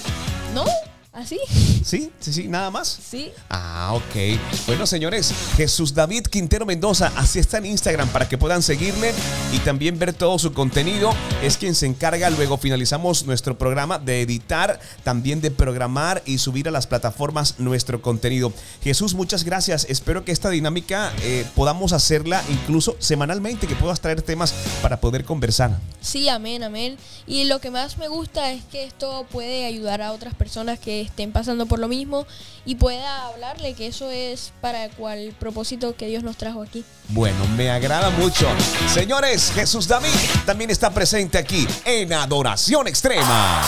¿No? 0.55 0.67
¿Así? 1.13 1.41
¿Sí? 1.85 2.13
¿Sí, 2.21 2.33
sí? 2.33 2.47
¿Nada 2.47 2.71
más? 2.71 2.87
Sí. 2.87 3.33
Ah, 3.49 3.95
ok. 3.95 4.39
Bueno, 4.69 4.87
señores, 4.87 5.35
Jesús 5.57 5.93
David 5.93 6.23
Quintero 6.29 6.65
Mendoza, 6.65 7.13
así 7.17 7.41
está 7.41 7.59
en 7.59 7.67
Instagram 7.67 8.09
para 8.11 8.29
que 8.29 8.39
puedan 8.39 8.63
seguirle 8.63 9.13
y 9.53 9.59
también 9.59 9.99
ver 9.99 10.13
todo 10.13 10.39
su 10.39 10.53
contenido. 10.53 11.11
Es 11.43 11.57
quien 11.57 11.75
se 11.75 11.87
encarga, 11.87 12.31
luego 12.31 12.59
finalizamos 12.59 13.27
nuestro 13.27 13.59
programa, 13.59 13.99
de 13.99 14.23
editar, 14.23 14.79
también 15.03 15.41
de 15.41 15.51
programar 15.51 16.23
y 16.27 16.39
subir 16.39 16.69
a 16.69 16.71
las 16.71 16.87
plataformas 16.87 17.59
nuestro 17.59 18.01
contenido. 18.01 18.53
Jesús, 18.81 19.15
muchas 19.15 19.43
gracias. 19.43 19.87
Espero 19.89 20.25
que 20.25 20.31
esta 20.31 20.49
dinámica 20.49 21.13
eh, 21.23 21.45
podamos 21.57 21.93
hacerla 21.93 22.41
incluso 22.51 22.95
semanalmente, 23.01 23.67
que 23.67 23.75
puedas 23.75 24.01
traer 24.01 24.23
temas 24.23 24.55
para 24.81 25.01
poder 25.01 25.25
conversar. 25.25 25.77
Sí, 26.01 26.29
amén, 26.29 26.63
amén. 26.63 26.97
Y 27.27 27.45
lo 27.45 27.61
que 27.61 27.73
más 27.73 27.99
me 27.99 28.07
gusta 28.07 28.53
es 28.53 28.63
que 28.67 28.85
esto 28.85 29.27
puede 29.33 29.65
ayudar 29.65 30.03
a 30.03 30.13
otras 30.13 30.35
personas 30.35 30.79
que 30.79 31.00
estén 31.01 31.33
pasando 31.33 31.67
por 31.67 31.79
lo 31.79 31.89
mismo 31.89 32.27
y 32.65 32.77
pueda 32.77 33.27
hablarle 33.27 33.75
que 33.75 33.87
eso 33.87 34.11
es 34.11 34.53
para 34.61 34.89
cual 34.91 35.35
propósito 35.39 35.97
que 35.97 36.07
Dios 36.07 36.23
nos 36.23 36.37
trajo 36.37 36.63
aquí. 36.63 36.85
Bueno, 37.09 37.39
me 37.57 37.71
agrada 37.71 38.11
mucho. 38.11 38.47
Señores, 38.93 39.53
Jesús 39.55 39.89
David 39.89 40.11
también 40.47 40.71
está 40.71 40.91
presente 40.91 41.39
aquí 41.39 41.67
en 41.85 42.13
Adoración 42.13 42.89
Extrema. 42.89 43.63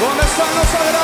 ¿Dónde 0.00 0.24
están 0.24 1.01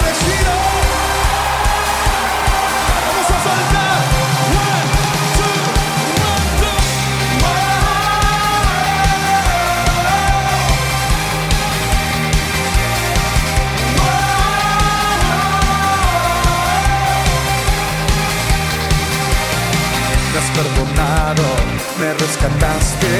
rescataste, 22.28 23.12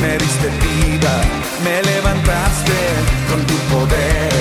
me 0.00 0.16
diste 0.16 0.48
vida, 0.64 1.12
me 1.64 1.82
levantaste 1.82 2.78
con 3.28 3.40
tu 3.44 3.56
poder, 3.74 4.32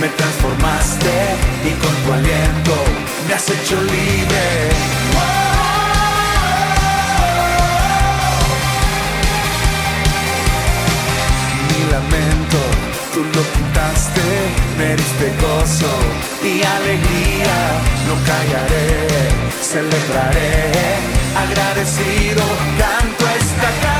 me 0.00 0.08
transformaste 0.08 1.14
y 1.68 1.72
con 1.82 1.94
tu 2.02 2.12
aliento 2.12 2.74
me 3.28 3.34
has 3.34 3.48
hecho 3.48 3.76
libre. 3.80 4.44
Mi 11.68 11.80
lamento, 11.94 12.60
tú 13.14 13.20
lo 13.36 13.42
quitaste, 13.54 14.26
me 14.78 14.96
diste 15.00 15.26
gozo 15.44 15.92
y 16.42 16.54
alegría, 16.76 17.58
no 18.06 18.14
callaré, 18.30 18.88
celebraré, 19.62 20.72
agradecido, 21.44 22.42
canto 22.78 23.19
esta 23.60 23.68
canción, 23.68 23.99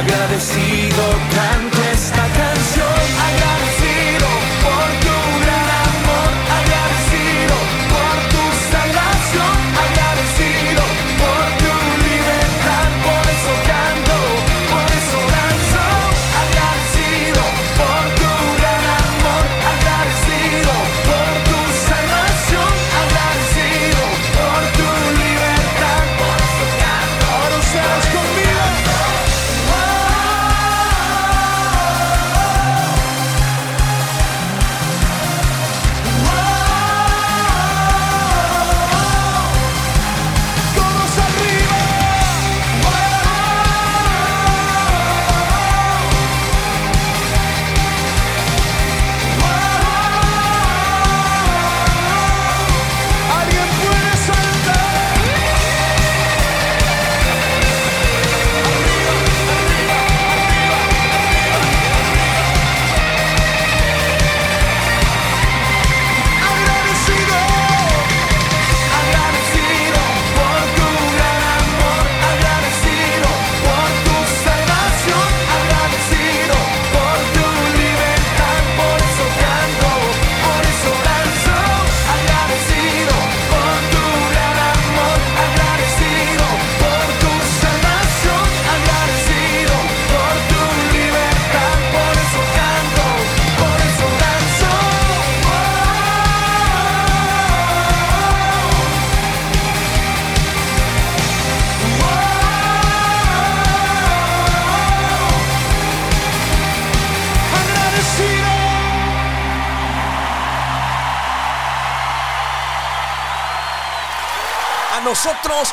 agradecido 0.00 0.79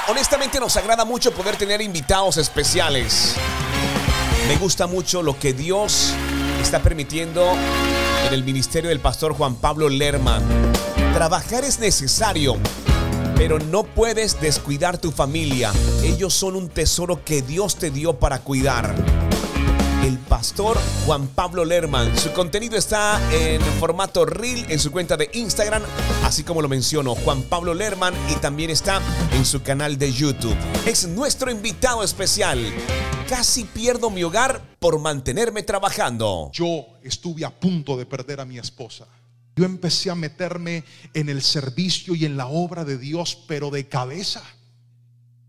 honestamente, 0.08 0.60
nos 0.60 0.76
agrada 0.78 1.06
mucho 1.06 1.32
poder 1.32 1.56
tener 1.58 1.82
invitados 1.82 2.38
especiales. 2.38 3.36
Me 4.48 4.56
gusta 4.58 4.88
mucho 4.88 5.22
lo 5.22 5.38
que 5.38 5.54
Dios 5.54 6.14
está 6.62 6.82
permitiendo 6.82 7.54
en 8.28 8.34
el 8.34 8.44
ministerio 8.44 8.90
del 8.90 9.00
pastor 9.00 9.34
Juan 9.34 9.56
Pablo 9.56 9.90
Lerman. 9.90 10.44
Trabajar 11.14 11.64
es 11.64 11.80
necesario, 11.80 12.58
pero 13.36 13.60
no 13.60 13.84
puedes 13.84 14.40
descuidar 14.40 14.98
tu 14.98 15.12
familia. 15.12 15.72
Ellos 16.04 16.34
son 16.34 16.56
un 16.56 16.70
tesoro 16.70 17.24
que 17.24 17.42
Dios 17.42 17.76
te 17.76 17.92
dio 17.92 18.20
para 18.20 18.40
cuidar. 18.40 18.96
El 20.08 20.18
pastor 20.20 20.78
Juan 21.06 21.28
Pablo 21.28 21.66
Lerman. 21.66 22.18
Su 22.18 22.32
contenido 22.32 22.78
está 22.78 23.20
en 23.34 23.62
formato 23.78 24.26
reel 24.26 24.66
en 24.70 24.80
su 24.80 24.90
cuenta 24.90 25.18
de 25.18 25.30
Instagram, 25.34 25.84
así 26.24 26.46
como 26.46 26.62
lo 26.62 26.70
menciono, 26.70 27.14
Juan 27.14 27.44
Pablo 27.44 27.74
Lerman, 27.74 28.14
y 28.30 28.36
también 28.36 28.70
está 28.70 29.02
en 29.34 29.46
su 29.46 29.62
canal 29.62 29.98
de 29.98 30.14
YouTube. 30.14 30.56
Es 30.86 31.06
nuestro 31.10 31.52
invitado 31.52 32.04
especial. 32.04 32.74
Casi 33.28 33.66
pierdo 33.66 34.10
mi 34.10 34.24
hogar 34.24 34.62
por 34.80 34.98
mantenerme 34.98 35.64
trabajando. 35.64 36.52
Yo 36.54 36.86
estuve 37.04 37.44
a 37.44 37.50
punto 37.50 37.98
de 37.98 38.06
perder 38.06 38.40
a 38.40 38.46
mi 38.46 38.58
esposa. 38.58 39.06
Yo 39.58 39.66
empecé 39.66 40.10
a 40.10 40.16
meterme 40.16 40.86
en 41.14 41.28
el 41.28 41.42
servicio 41.42 42.16
y 42.16 42.24
en 42.24 42.38
la 42.38 42.48
obra 42.48 42.86
de 42.86 42.98
Dios, 42.98 43.44
pero 43.46 43.72
de 43.72 43.90
cabeza. 43.90 44.42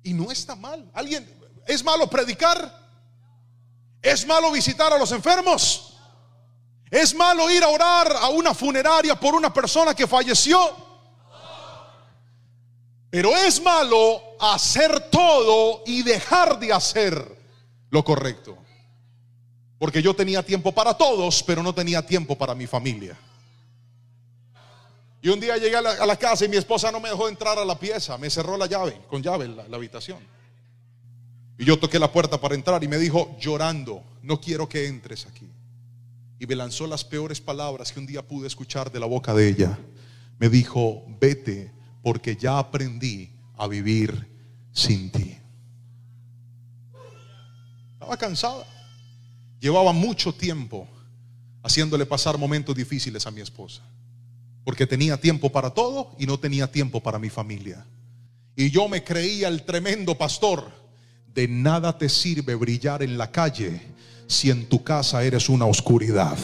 Y 0.03 0.15
no 0.15 0.33
está 0.33 0.57
mal. 0.57 0.91
¿Alguien 0.95 1.29
es 1.65 1.85
malo 1.85 2.11
predicar? 2.11 2.88
¿Es 4.03 4.27
malo 4.27 4.51
visitar 4.53 4.93
a 4.93 4.99
los 4.99 5.13
enfermos? 5.13 5.97
¿Es 6.91 7.15
malo 7.15 7.51
ir 7.51 7.63
a 7.63 7.69
orar 7.69 8.13
a 8.21 8.29
una 8.29 8.55
funeraria 8.55 9.19
por 9.19 9.35
una 9.35 9.53
persona 9.53 9.95
que 9.95 10.07
falleció? 10.07 10.59
Pero 13.11 13.37
es 13.37 13.63
malo 13.63 14.23
hacer 14.39 15.09
todo 15.11 15.83
y 15.87 16.03
dejar 16.03 16.59
de 16.59 16.73
hacer 16.73 17.39
lo 17.91 18.05
correcto. 18.05 18.57
Porque 19.79 20.03
yo 20.03 20.15
tenía 20.15 20.43
tiempo 20.43 20.73
para 20.73 20.95
todos, 20.95 21.43
pero 21.43 21.63
no 21.63 21.75
tenía 21.75 22.05
tiempo 22.05 22.37
para 22.37 22.55
mi 22.55 22.67
familia. 22.67 23.17
Y 25.21 25.29
un 25.31 25.41
día 25.41 25.57
llegué 25.57 25.77
a 25.77 25.83
la, 25.83 26.17
casa 26.17 26.45
y 26.45 26.49
mi 26.49 26.57
esposa 26.57 26.93
no 26.93 27.01
me 27.01 27.09
dejó 27.09 27.29
entrar 27.29 27.59
a 27.59 27.65
la 27.65 27.79
pieza, 27.79 28.17
me 28.19 28.31
cerró 28.31 28.57
la 28.57 28.67
llave, 28.67 29.01
con 29.09 29.23
llave 29.23 29.49
la, 29.49 29.65
habitación. 29.77 30.19
Y 31.59 31.65
yo 31.65 31.79
toqué 31.79 31.99
la 31.99 32.13
puerta 32.13 32.41
para 32.41 32.55
entrar 32.55 32.83
y 32.85 32.89
me 32.89 32.99
dijo, 32.99 33.37
llorando, 33.41 34.05
no 34.23 34.41
quiero 34.41 34.69
que 34.69 34.87
entres 34.87 35.27
aquí. 35.27 35.51
Y 36.39 36.47
me 36.47 36.55
lanzó 36.55 36.87
las 36.87 37.05
peores 37.05 37.41
palabras 37.41 37.93
que 37.93 37.99
un 37.99 38.07
día 38.07 38.27
pude 38.27 38.47
escuchar 38.47 38.93
de 38.93 39.01
la 39.01 39.07
boca 39.07 39.35
de 39.35 39.49
ella. 39.49 39.77
Me 40.39 40.49
dijo, 40.49 41.05
vete 41.21 41.73
porque 42.03 42.37
ya 42.37 42.61
aprendí 42.61 43.33
a 43.57 43.67
vivir 43.67 44.29
sin 44.73 45.11
ti. 45.11 45.37
Estaba 47.95 48.17
cansada. 48.17 48.65
Llevaba 49.59 49.93
mucho 49.93 50.33
tiempo 50.33 50.87
haciéndole 51.65 52.07
pasar 52.07 52.39
momentos 52.39 52.77
difíciles 52.77 53.27
a 53.27 53.33
mi 53.33 53.41
esposa. 53.41 53.83
Porque 54.65 54.87
tenía 54.87 55.17
tiempo 55.21 55.51
para 55.51 55.71
todo 55.71 56.15
y 56.19 56.27
no 56.27 56.39
tenía 56.39 56.71
tiempo 56.71 57.03
para 57.03 57.19
mi 57.19 57.31
familia. 57.31 57.85
Y 58.55 58.71
yo 58.71 58.89
me 58.89 59.03
creía 59.03 59.49
el 59.49 59.65
tremendo 59.65 60.17
pastor. 60.17 60.73
De 61.35 61.47
nada 61.47 61.97
te 61.97 62.09
sirve 62.09 62.55
brillar 62.55 63.03
en 63.03 63.17
la 63.17 63.31
calle 63.31 63.81
si 64.29 64.51
en 64.51 64.67
tu 64.67 64.85
casa 64.85 65.25
eres 65.25 65.49
una 65.49 65.65
oscuridad. 65.65 66.37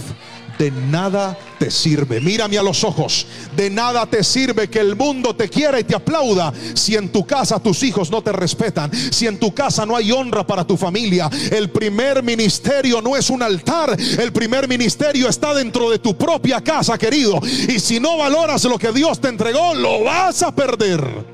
De 0.58 0.70
nada 0.70 1.36
te 1.58 1.70
sirve, 1.70 2.20
mírame 2.20 2.56
a 2.56 2.62
los 2.62 2.84
ojos, 2.84 3.26
de 3.56 3.68
nada 3.70 4.06
te 4.06 4.22
sirve 4.22 4.70
que 4.70 4.78
el 4.78 4.94
mundo 4.94 5.34
te 5.34 5.48
quiera 5.48 5.80
y 5.80 5.84
te 5.84 5.96
aplauda 5.96 6.52
si 6.74 6.94
en 6.94 7.10
tu 7.10 7.26
casa 7.26 7.58
tus 7.58 7.82
hijos 7.82 8.08
no 8.08 8.22
te 8.22 8.30
respetan, 8.30 8.90
si 9.12 9.26
en 9.26 9.40
tu 9.40 9.52
casa 9.52 9.84
no 9.84 9.96
hay 9.96 10.12
honra 10.12 10.46
para 10.46 10.64
tu 10.64 10.76
familia. 10.76 11.28
El 11.50 11.70
primer 11.70 12.22
ministerio 12.22 13.02
no 13.02 13.16
es 13.16 13.30
un 13.30 13.42
altar, 13.42 13.96
el 13.98 14.32
primer 14.32 14.68
ministerio 14.68 15.28
está 15.28 15.52
dentro 15.54 15.90
de 15.90 15.98
tu 15.98 16.16
propia 16.16 16.60
casa, 16.60 16.96
querido. 16.96 17.40
Y 17.68 17.80
si 17.80 17.98
no 17.98 18.16
valoras 18.16 18.64
lo 18.64 18.78
que 18.78 18.92
Dios 18.92 19.20
te 19.20 19.28
entregó, 19.28 19.74
lo 19.74 20.04
vas 20.04 20.42
a 20.44 20.54
perder. 20.54 21.33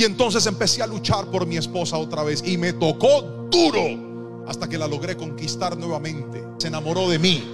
Y 0.00 0.04
entonces 0.04 0.46
empecé 0.46 0.82
a 0.82 0.86
luchar 0.86 1.26
por 1.26 1.46
mi 1.46 1.58
esposa 1.58 1.98
otra 1.98 2.22
vez 2.22 2.42
y 2.46 2.56
me 2.56 2.72
tocó 2.72 3.20
duro 3.50 4.44
hasta 4.48 4.66
que 4.66 4.78
la 4.78 4.88
logré 4.88 5.14
conquistar 5.14 5.76
nuevamente. 5.76 6.42
Se 6.56 6.68
enamoró 6.68 7.06
de 7.10 7.18
mí 7.18 7.44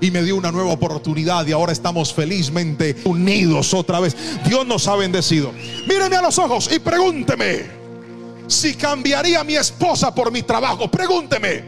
y 0.00 0.12
me 0.12 0.22
dio 0.22 0.36
una 0.36 0.52
nueva 0.52 0.70
oportunidad 0.70 1.44
y 1.44 1.50
ahora 1.50 1.72
estamos 1.72 2.14
felizmente 2.14 2.94
unidos 3.02 3.74
otra 3.74 3.98
vez. 3.98 4.14
Dios 4.46 4.64
nos 4.64 4.86
ha 4.86 4.94
bendecido. 4.94 5.50
Míreme 5.88 6.14
a 6.14 6.22
los 6.22 6.38
ojos 6.38 6.70
y 6.72 6.78
pregúnteme 6.78 7.66
si 8.46 8.74
cambiaría 8.74 9.42
mi 9.42 9.56
esposa 9.56 10.14
por 10.14 10.30
mi 10.30 10.44
trabajo. 10.44 10.88
Pregúnteme. 10.88 11.64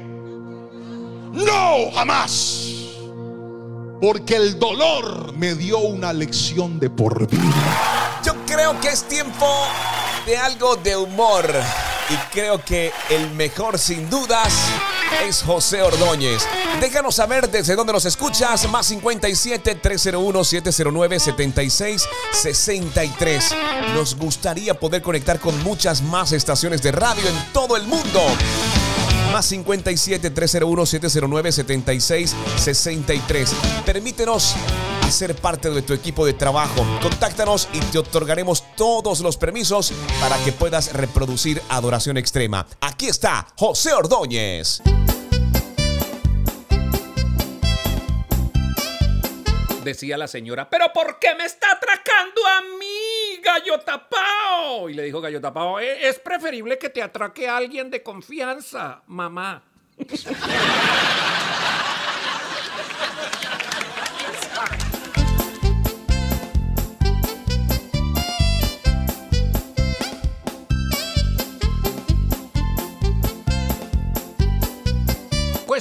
No, 1.32 1.90
jamás. 1.92 2.68
Porque 4.00 4.36
el 4.36 4.60
dolor 4.60 5.36
me 5.36 5.56
dio 5.56 5.78
una 5.80 6.12
lección 6.12 6.78
de 6.78 6.88
por 6.88 7.28
vida. 7.28 8.03
Yo 8.24 8.34
creo 8.46 8.80
que 8.80 8.88
es 8.88 9.04
tiempo 9.04 9.46
de 10.24 10.36
algo 10.36 10.76
de 10.76 10.96
humor. 10.96 11.46
Y 12.08 12.16
creo 12.32 12.62
que 12.64 12.92
el 13.10 13.30
mejor 13.32 13.78
sin 13.78 14.08
dudas 14.08 14.52
es 15.26 15.42
José 15.42 15.82
Ordóñez. 15.82 16.42
Déjanos 16.80 17.16
saber 17.16 17.50
desde 17.50 17.76
dónde 17.76 17.92
nos 17.92 18.04
escuchas. 18.04 18.68
Más 18.70 18.86
57 18.86 19.74
301 19.74 20.44
709 20.44 21.20
76 21.20 22.08
63. 22.32 23.50
Nos 23.94 24.16
gustaría 24.16 24.74
poder 24.74 25.02
conectar 25.02 25.38
con 25.38 25.62
muchas 25.62 26.02
más 26.02 26.32
estaciones 26.32 26.82
de 26.82 26.92
radio 26.92 27.28
en 27.28 27.52
todo 27.52 27.76
el 27.76 27.86
mundo 27.86 28.20
más 29.34 29.46
57 29.46 30.30
301 30.30 30.86
709 30.86 31.52
76 31.52 32.36
63. 32.56 33.50
Permítenos 33.84 34.54
hacer 35.04 35.34
parte 35.36 35.70
de 35.70 35.82
tu 35.82 35.92
equipo 35.92 36.26
de 36.26 36.32
trabajo. 36.32 36.84
Contáctanos 37.02 37.68
y 37.72 37.80
te 37.80 37.98
otorgaremos 37.98 38.64
todos 38.76 39.20
los 39.20 39.36
permisos 39.36 39.92
para 40.20 40.36
que 40.44 40.52
puedas 40.52 40.92
reproducir 40.92 41.60
Adoración 41.68 42.16
Extrema. 42.16 42.66
Aquí 42.80 43.06
está 43.06 43.46
José 43.56 43.92
Ordóñez. 43.92 44.80
Decía 49.82 50.16
la 50.16 50.26
señora, 50.28 50.70
pero 50.70 50.86
¿por 50.94 51.18
qué 51.18 51.34
me 51.34 51.44
está 51.44 51.66
atracando 51.72 52.40
a 52.46 52.62
mí, 52.78 53.36
gallo 53.42 53.78
tapao? 53.80 54.88
Y 54.88 54.94
le 54.94 55.02
dijo 55.02 55.20
gallo 55.20 55.42
tapao, 55.42 55.78
"E- 55.78 56.08
es 56.08 56.18
preferible 56.18 56.78
que 56.78 56.88
te 56.88 57.02
atraque 57.02 57.46
a 57.48 57.58
alguien 57.58 57.90
de 57.90 58.02
confianza, 58.02 59.02
mamá. 59.06 59.62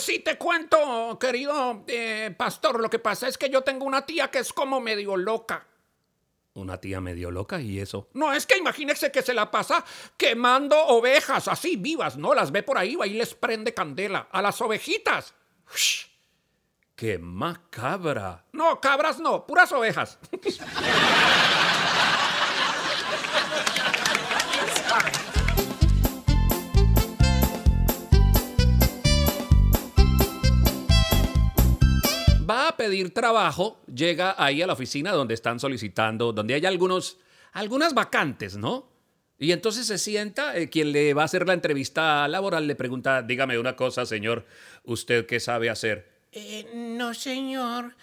Pues 0.04 0.18
sí, 0.18 0.20
te 0.20 0.38
cuento, 0.38 1.18
querido 1.18 1.86
eh, 1.88 2.36
pastor. 2.38 2.82
Lo 2.82 2.90
que 2.90 3.00
pasa 3.00 3.30
es 3.30 3.38
que 3.38 3.50
yo 3.50 3.62
tengo 3.62 3.86
una 3.86 4.06
tía 4.06 4.30
que 4.30 4.40
es 4.40 4.52
como 4.52 4.82
medio 4.82 5.16
loca. 5.16 5.66
¿Una 6.56 6.78
tía 6.78 7.00
medio 7.00 7.32
loca 7.32 7.62
y 7.62 7.80
eso? 7.80 8.10
No, 8.12 8.34
es 8.34 8.46
que 8.46 8.58
imagínese 8.58 9.14
que 9.14 9.22
se 9.22 9.34
la 9.34 9.50
pasa 9.50 9.86
quemando 10.18 10.78
ovejas 10.88 11.48
así 11.48 11.78
vivas, 11.78 12.18
¿no? 12.18 12.34
Las 12.34 12.52
ve 12.52 12.64
por 12.64 12.78
ahí 12.78 12.98
va 12.98 13.08
y 13.08 13.14
les 13.14 13.34
prende 13.34 13.74
candela 13.74 14.28
a 14.30 14.42
las 14.42 14.60
ovejitas. 14.60 15.36
Ush, 15.74 16.08
¡Qué 16.98 17.18
macabra! 17.18 18.44
No, 18.52 18.82
cabras 18.82 19.22
no, 19.22 19.48
puras 19.48 19.72
ovejas. 19.72 20.20
va 32.54 32.68
a 32.70 32.78
pedir 32.78 33.14
trabajo, 33.14 33.82
llega 33.94 34.36
ahí 34.38 34.62
a 34.62 34.68
la 34.68 34.74
oficina 34.74 35.12
donde 35.12 35.34
están 35.34 35.60
solicitando, 35.60 36.32
donde 36.32 36.54
hay 36.54 36.66
algunos, 36.66 37.18
algunas 37.52 37.94
vacantes, 37.94 38.58
¿no? 38.58 38.92
Y 39.40 39.52
entonces 39.52 39.88
se 39.88 39.98
sienta, 39.98 40.56
eh, 40.58 40.70
quien 40.70 40.92
le 40.92 41.14
va 41.14 41.24
a 41.24 41.26
hacer 41.26 41.48
la 41.48 41.54
entrevista 41.54 42.28
laboral 42.28 42.68
le 42.68 42.76
pregunta, 42.76 43.22
dígame 43.22 43.58
una 43.58 43.76
cosa, 43.76 44.06
señor, 44.06 44.46
¿usted 44.84 45.26
qué 45.26 45.40
sabe 45.40 45.70
hacer? 45.70 46.12
Eh, 46.32 46.70
no, 46.74 47.14
señor. 47.14 47.96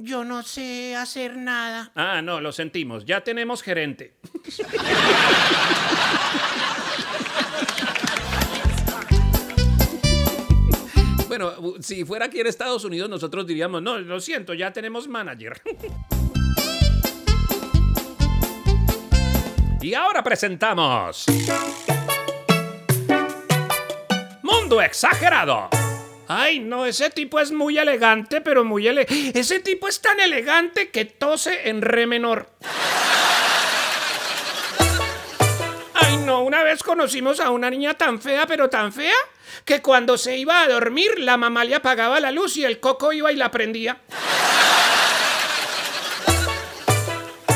Yo 0.00 0.24
no 0.24 0.44
sé 0.44 0.94
hacer 0.94 1.36
nada. 1.36 1.90
Ah, 1.96 2.22
no, 2.22 2.40
lo 2.40 2.52
sentimos, 2.52 3.04
ya 3.04 3.24
tenemos 3.24 3.62
gerente. 3.62 4.14
Bueno, 11.38 11.54
si 11.80 12.04
fuera 12.04 12.26
aquí 12.26 12.40
en 12.40 12.48
Estados 12.48 12.84
Unidos, 12.84 13.08
nosotros 13.08 13.46
diríamos, 13.46 13.80
no, 13.80 13.96
lo 14.00 14.18
siento, 14.18 14.54
ya 14.54 14.72
tenemos 14.72 15.06
manager. 15.06 15.62
y 19.80 19.94
ahora 19.94 20.24
presentamos... 20.24 21.26
Mundo 24.42 24.82
Exagerado. 24.82 25.68
Ay, 26.26 26.58
no, 26.58 26.84
ese 26.84 27.08
tipo 27.08 27.38
es 27.38 27.52
muy 27.52 27.78
elegante, 27.78 28.40
pero 28.40 28.64
muy 28.64 28.88
ele... 28.88 29.06
Ese 29.08 29.60
tipo 29.60 29.86
es 29.86 30.00
tan 30.00 30.18
elegante 30.18 30.90
que 30.90 31.04
tose 31.04 31.68
en 31.68 31.82
re 31.82 32.08
menor. 32.08 32.48
Ay, 36.08 36.16
no, 36.24 36.40
una 36.40 36.62
vez 36.62 36.82
conocimos 36.82 37.38
a 37.38 37.50
una 37.50 37.68
niña 37.68 37.92
tan 37.92 38.18
fea, 38.18 38.46
pero 38.46 38.70
tan 38.70 38.94
fea, 38.94 39.12
que 39.66 39.82
cuando 39.82 40.16
se 40.16 40.38
iba 40.38 40.62
a 40.62 40.68
dormir, 40.68 41.18
la 41.18 41.36
mamá 41.36 41.64
le 41.64 41.74
apagaba 41.74 42.18
la 42.18 42.30
luz 42.30 42.56
y 42.56 42.64
el 42.64 42.80
coco 42.80 43.12
iba 43.12 43.30
y 43.30 43.36
la 43.36 43.50
prendía. 43.50 43.98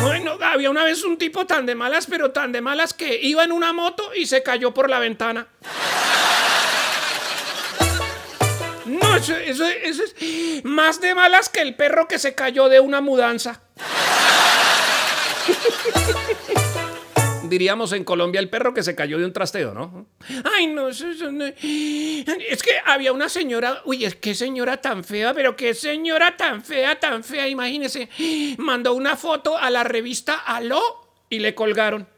Bueno, 0.03 0.37
había 0.43 0.69
una 0.71 0.85
vez 0.85 1.03
un 1.03 1.17
tipo 1.17 1.47
tan 1.47 1.65
de 1.65 1.75
malas, 1.75 2.07
pero 2.07 2.31
tan 2.33 2.53
de 2.53 2.61
malas 2.61 2.93
que 2.93 3.19
iba 3.23 3.43
en 3.43 3.53
una 3.53 3.73
moto 3.73 4.13
y 4.15 4.27
se 4.27 4.43
cayó 4.43 4.75
por 4.75 4.91
la 4.91 4.99
ventana. 4.99 5.47
No, 8.85 9.17
eso, 9.17 9.35
eso- 9.35 9.65
eso 9.65 10.03
es 10.05 10.63
más 10.65 11.01
de 11.01 11.15
malas 11.15 11.49
que 11.49 11.63
el 11.63 11.75
perro 11.75 12.07
que 12.07 12.19
se 12.19 12.35
cayó 12.35 12.69
de 12.69 12.81
una 12.81 13.01
mudanza. 13.01 13.63
Diríamos 17.53 17.93
en 17.93 18.03
Colombia 18.05 18.41
el 18.41 18.49
perro 18.49 18.73
que 18.73 18.83
se 18.83 18.95
cayó 18.97 19.19
de 19.19 19.27
un 19.27 19.33
trasteo, 19.35 19.75
¿no? 19.75 20.07
Ay, 20.57 20.69
no, 20.69 20.85
no- 20.85 21.45
es 21.45 22.63
que 22.63 22.71
había 22.87 23.13
una 23.13 23.29
señora, 23.29 23.83
uy, 23.85 24.07
es 24.07 24.15
que 24.17 24.35
señora 24.35 24.79
tan 24.79 25.05
fea, 25.05 25.35
pero 25.35 25.55
qué 25.55 25.75
señora 25.75 26.35
tan 26.35 26.65
fea, 26.65 26.99
tan 26.99 27.23
fea, 27.23 27.47
imagínese, 27.49 28.09
mandó 28.57 28.95
una 28.95 29.17
foto 29.19 29.59
a 29.59 29.69
la 29.69 29.85
revista 29.85 30.37
Aló 30.37 30.81
y 31.29 31.41
le 31.41 31.55
colgaron. 31.55 32.09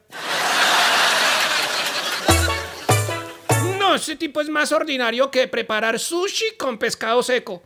No, 3.80 3.96
ese 3.96 4.14
tipo 4.14 4.40
es 4.40 4.48
más 4.48 4.70
ordinario 4.70 5.32
que 5.32 5.48
preparar 5.48 5.98
sushi 5.98 6.54
con 6.56 6.78
pescado 6.78 7.24
seco. 7.24 7.64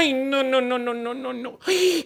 Ay, 0.00 0.14
no, 0.14 0.42
no, 0.42 0.62
no, 0.62 0.78
no, 0.78 0.94
no, 0.94 1.12
no, 1.12 1.32
no. 1.34 1.58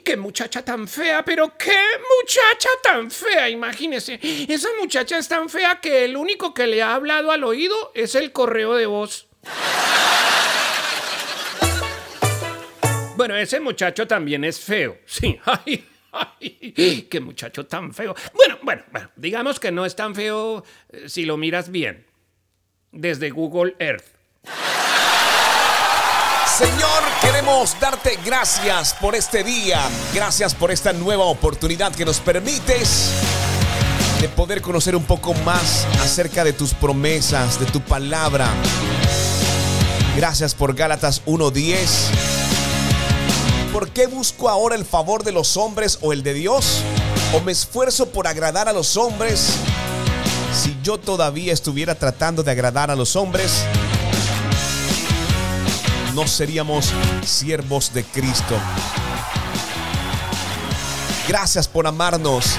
Qué 0.05 0.17
muchacha 0.17 0.65
tan 0.65 0.89
fea, 0.89 1.25
pero 1.25 1.57
qué 1.57 1.79
muchacha 2.21 2.69
tan 2.83 3.09
fea, 3.09 3.49
imagínese. 3.49 4.19
Esa 4.21 4.67
muchacha 4.81 5.17
es 5.17 5.29
tan 5.29 5.49
fea 5.49 5.79
que 5.81 6.05
el 6.05 6.17
único 6.17 6.53
que 6.53 6.67
le 6.67 6.83
ha 6.83 6.95
hablado 6.95 7.31
al 7.31 7.45
oído 7.45 7.93
es 7.95 8.17
el 8.17 8.33
correo 8.33 8.75
de 8.75 8.87
voz. 8.87 9.29
Bueno, 13.17 13.37
ese 13.37 13.61
muchacho 13.61 14.09
también 14.09 14.43
es 14.43 14.59
feo. 14.59 14.99
Sí, 15.07 15.39
ay, 15.45 15.85
ay, 16.11 17.07
qué 17.09 17.21
muchacho 17.21 17.65
tan 17.67 17.95
feo. 17.95 18.17
Bueno, 18.35 18.59
bueno, 18.65 18.83
bueno, 18.91 19.11
digamos 19.15 19.61
que 19.61 19.71
no 19.71 19.87
es 19.87 19.95
tan 19.95 20.17
feo 20.17 20.65
eh, 20.91 21.09
si 21.09 21.27
lo 21.27 21.37
miras 21.37 21.71
bien. 21.71 22.07
Desde 22.91 23.31
Google 23.31 23.77
Earth. 23.79 24.14
Señor, 26.57 27.03
queremos 27.21 27.75
darte 27.81 28.17
gracias 28.25 28.95
por 28.95 29.17
este 29.17 29.43
día. 29.43 29.81
Gracias 30.15 30.55
por 30.55 30.71
esta 30.71 30.93
nueva 30.93 31.25
oportunidad 31.25 31.93
que 31.93 32.05
nos 32.05 32.21
permites 32.21 33.11
de 34.21 34.29
poder 34.29 34.63
conocer 34.63 34.95
un 34.95 35.03
poco 35.03 35.35
más 35.45 35.85
acerca 36.01 36.45
de 36.45 36.53
tus 36.53 36.73
promesas, 36.73 37.59
de 37.59 37.67
tu 37.67 37.81
palabra. 37.81 38.47
Gracias 40.17 40.55
por 40.55 40.77
Gálatas 40.77 41.25
1.10. 41.27 41.89
¿Por 43.73 43.89
qué 43.89 44.07
busco 44.07 44.49
ahora 44.49 44.77
el 44.77 44.85
favor 44.85 45.25
de 45.25 45.33
los 45.33 45.57
hombres 45.57 45.99
o 46.03 46.13
el 46.13 46.23
de 46.23 46.35
Dios? 46.35 46.83
¿O 47.33 47.41
me 47.41 47.51
esfuerzo 47.51 48.11
por 48.11 48.29
agradar 48.29 48.69
a 48.69 48.73
los 48.73 48.97
hombres? 48.97 49.57
Si 50.53 50.79
yo 50.85 50.99
todavía 50.99 51.53
estuviera 51.53 51.97
tratando 51.97 52.45
de 52.45 52.53
agradar 52.53 52.93
a 52.93 52.95
los 52.95 53.17
hombres, 53.17 53.65
no 56.15 56.27
seríamos 56.27 56.93
siervos 57.25 57.93
de 57.93 58.05
Cristo. 58.05 58.57
Gracias 61.29 61.67
por 61.67 61.87
amarnos. 61.87 62.57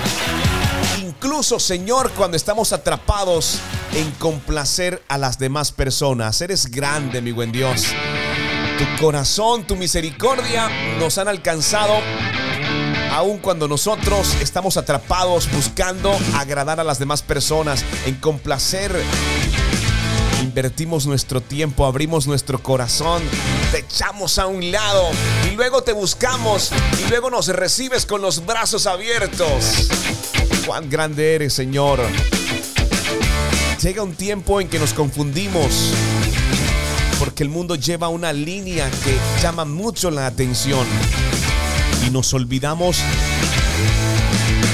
Incluso, 1.01 1.59
Señor, 1.59 2.11
cuando 2.11 2.35
estamos 2.37 2.73
atrapados 2.73 3.59
en 3.93 4.11
complacer 4.11 5.03
a 5.07 5.17
las 5.17 5.39
demás 5.39 5.71
personas. 5.71 6.41
Eres 6.41 6.69
grande, 6.69 7.21
mi 7.21 7.31
buen 7.31 7.51
Dios. 7.51 7.85
Tu 8.77 9.01
corazón, 9.01 9.65
tu 9.65 9.75
misericordia 9.75 10.69
nos 10.99 11.17
han 11.17 11.27
alcanzado 11.27 11.93
aun 13.15 13.37
cuando 13.37 13.69
nosotros 13.69 14.35
estamos 14.41 14.75
atrapados 14.75 15.49
buscando 15.49 16.13
agradar 16.35 16.81
a 16.81 16.83
las 16.83 16.99
demás 16.99 17.21
personas, 17.21 17.85
en 18.05 18.15
complacer 18.15 18.93
Invertimos 20.55 21.05
nuestro 21.05 21.41
tiempo, 21.41 21.85
abrimos 21.85 22.27
nuestro 22.27 22.63
corazón, 22.63 23.21
te 23.73 23.79
echamos 23.79 24.39
a 24.39 24.47
un 24.47 24.71
lado 24.71 25.03
y 25.51 25.53
luego 25.53 25.83
te 25.83 25.91
buscamos 25.91 26.71
y 27.05 27.09
luego 27.09 27.29
nos 27.29 27.49
recibes 27.49 28.05
con 28.05 28.21
los 28.21 28.45
brazos 28.45 28.87
abiertos. 28.87 29.89
Cuán 30.65 30.89
grande 30.89 31.35
eres, 31.35 31.51
Señor. 31.51 31.99
Llega 33.81 34.01
un 34.01 34.15
tiempo 34.15 34.61
en 34.61 34.69
que 34.69 34.79
nos 34.79 34.93
confundimos 34.93 35.91
porque 37.19 37.43
el 37.43 37.49
mundo 37.49 37.75
lleva 37.75 38.07
una 38.07 38.31
línea 38.31 38.89
que 39.03 39.17
llama 39.43 39.65
mucho 39.65 40.09
la 40.09 40.25
atención 40.25 40.87
y 42.07 42.11
nos 42.11 42.33
olvidamos 42.33 42.99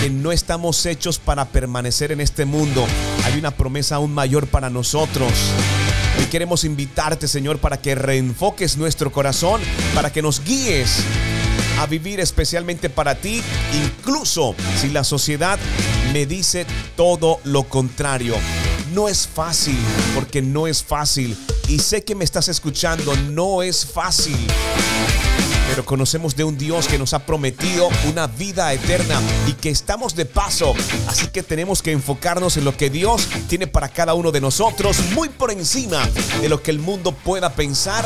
que 0.01 0.09
no 0.09 0.31
estamos 0.31 0.83
hechos 0.87 1.19
para 1.19 1.45
permanecer 1.45 2.11
en 2.11 2.21
este 2.21 2.45
mundo. 2.45 2.87
Hay 3.23 3.37
una 3.37 3.51
promesa 3.51 3.97
aún 3.97 4.11
mayor 4.11 4.47
para 4.47 4.71
nosotros. 4.71 5.31
Hoy 6.17 6.25
queremos 6.25 6.63
invitarte, 6.63 7.27
Señor, 7.27 7.59
para 7.59 7.79
que 7.79 7.93
reenfoques 7.93 8.77
nuestro 8.77 9.11
corazón, 9.11 9.61
para 9.93 10.11
que 10.11 10.23
nos 10.23 10.43
guíes 10.43 11.03
a 11.79 11.85
vivir 11.85 12.19
especialmente 12.19 12.89
para 12.89 13.13
ti, 13.13 13.43
incluso 13.85 14.55
si 14.75 14.89
la 14.89 15.03
sociedad 15.03 15.59
me 16.11 16.25
dice 16.25 16.65
todo 16.95 17.39
lo 17.43 17.65
contrario. 17.65 18.33
No 18.95 19.07
es 19.07 19.27
fácil, 19.27 19.77
porque 20.15 20.41
no 20.41 20.65
es 20.65 20.83
fácil. 20.83 21.37
Y 21.67 21.77
sé 21.77 22.03
que 22.03 22.15
me 22.15 22.23
estás 22.23 22.47
escuchando, 22.47 23.15
no 23.29 23.61
es 23.61 23.85
fácil 23.85 24.35
pero 25.71 25.85
conocemos 25.85 26.35
de 26.35 26.43
un 26.43 26.57
Dios 26.57 26.85
que 26.89 26.99
nos 26.99 27.13
ha 27.13 27.19
prometido 27.19 27.87
una 28.09 28.27
vida 28.27 28.73
eterna 28.73 29.21
y 29.47 29.53
que 29.53 29.69
estamos 29.69 30.15
de 30.15 30.25
paso. 30.25 30.73
Así 31.07 31.27
que 31.27 31.43
tenemos 31.43 31.81
que 31.81 31.93
enfocarnos 31.93 32.57
en 32.57 32.65
lo 32.65 32.75
que 32.75 32.89
Dios 32.89 33.25
tiene 33.47 33.67
para 33.67 33.87
cada 33.87 34.13
uno 34.13 34.33
de 34.33 34.41
nosotros, 34.41 34.97
muy 35.15 35.29
por 35.29 35.49
encima 35.49 36.05
de 36.41 36.49
lo 36.49 36.61
que 36.61 36.71
el 36.71 36.79
mundo 36.79 37.13
pueda 37.13 37.53
pensar 37.53 38.05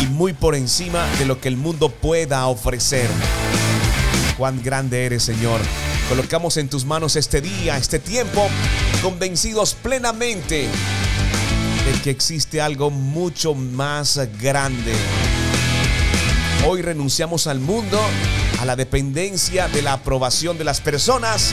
y 0.00 0.06
muy 0.06 0.32
por 0.32 0.54
encima 0.54 1.04
de 1.18 1.26
lo 1.26 1.40
que 1.40 1.48
el 1.48 1.56
mundo 1.56 1.88
pueda 1.88 2.46
ofrecer. 2.46 3.08
Cuán 4.38 4.62
grande 4.62 5.06
eres, 5.06 5.24
Señor. 5.24 5.60
Colocamos 6.08 6.56
en 6.56 6.68
tus 6.68 6.84
manos 6.84 7.16
este 7.16 7.40
día, 7.40 7.76
este 7.76 7.98
tiempo, 7.98 8.46
convencidos 9.02 9.74
plenamente 9.74 10.68
de 11.86 11.92
que 12.02 12.10
existe 12.10 12.60
algo 12.60 12.90
mucho 12.90 13.54
más 13.54 14.18
grande. 14.40 14.92
Hoy 16.66 16.82
renunciamos 16.82 17.46
al 17.46 17.60
mundo, 17.60 18.00
a 18.60 18.64
la 18.64 18.74
dependencia 18.74 19.68
de 19.68 19.82
la 19.82 19.92
aprobación 19.92 20.58
de 20.58 20.64
las 20.64 20.80
personas. 20.80 21.52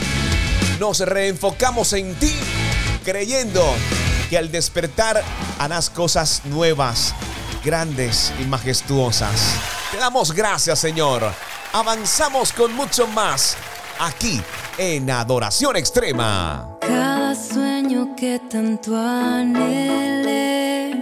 Nos 0.80 0.98
reenfocamos 1.00 1.92
en 1.92 2.16
ti, 2.16 2.34
creyendo 3.04 3.62
que 4.28 4.36
al 4.36 4.50
despertar 4.50 5.22
harás 5.60 5.88
cosas 5.88 6.42
nuevas, 6.46 7.14
grandes 7.64 8.32
y 8.40 8.44
majestuosas. 8.44 9.54
Te 9.92 9.98
damos 9.98 10.32
gracias, 10.32 10.80
Señor. 10.80 11.32
Avanzamos 11.72 12.52
con 12.52 12.74
mucho 12.74 13.06
más 13.06 13.56
aquí 13.98 14.40
en 14.78 15.10
Adoración 15.10 15.76
Extrema. 15.76 16.78
Cada 16.80 17.34
sueño 17.34 18.14
que 18.16 18.38
tanto 18.50 18.96
anhelé, 18.96 20.94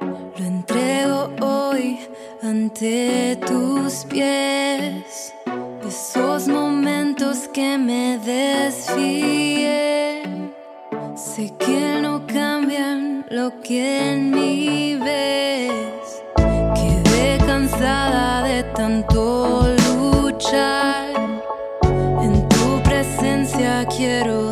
lo 0.00 0.44
entrego 0.44 1.30
hoy 1.40 1.98
ante 2.42 3.38
tus 3.46 4.04
pies. 4.04 5.32
Esos 5.86 6.48
momentos 6.48 7.48
que 7.52 7.78
me 7.78 8.18
desfié, 8.18 9.02
sé 11.14 11.52
que 11.58 12.00
no 12.02 12.26
cambian 12.26 13.24
lo 13.30 13.60
que 13.60 14.12
en 14.12 14.30
mí 14.30 14.96
ves. 14.96 16.22
Quedé 16.74 17.38
cansada 17.38 18.42
de 18.42 18.64
tanto 18.74 19.65
quiero 23.84 24.45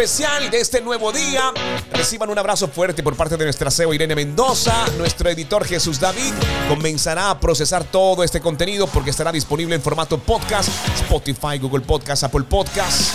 especial, 0.00 0.48
de 0.48 0.60
este 0.60 0.80
nuevo 0.80 1.10
día. 1.10 1.52
Reciban 1.92 2.30
un 2.30 2.38
abrazo 2.38 2.68
fuerte 2.68 3.02
por 3.02 3.16
parte 3.16 3.36
de 3.36 3.42
nuestra 3.42 3.68
CEO 3.68 3.92
Irene 3.92 4.14
Mendoza. 4.14 4.86
Nuestro 4.96 5.28
editor 5.28 5.64
Jesús 5.64 5.98
David 5.98 6.32
comenzará 6.68 7.30
a 7.30 7.40
procesar 7.40 7.82
todo 7.82 8.22
este 8.22 8.40
contenido 8.40 8.86
porque 8.86 9.10
estará 9.10 9.32
disponible 9.32 9.74
en 9.74 9.82
formato 9.82 10.16
podcast, 10.16 10.68
Spotify, 11.00 11.58
Google 11.60 11.80
Podcast, 11.80 12.22
Apple 12.22 12.44
Podcast. 12.44 13.12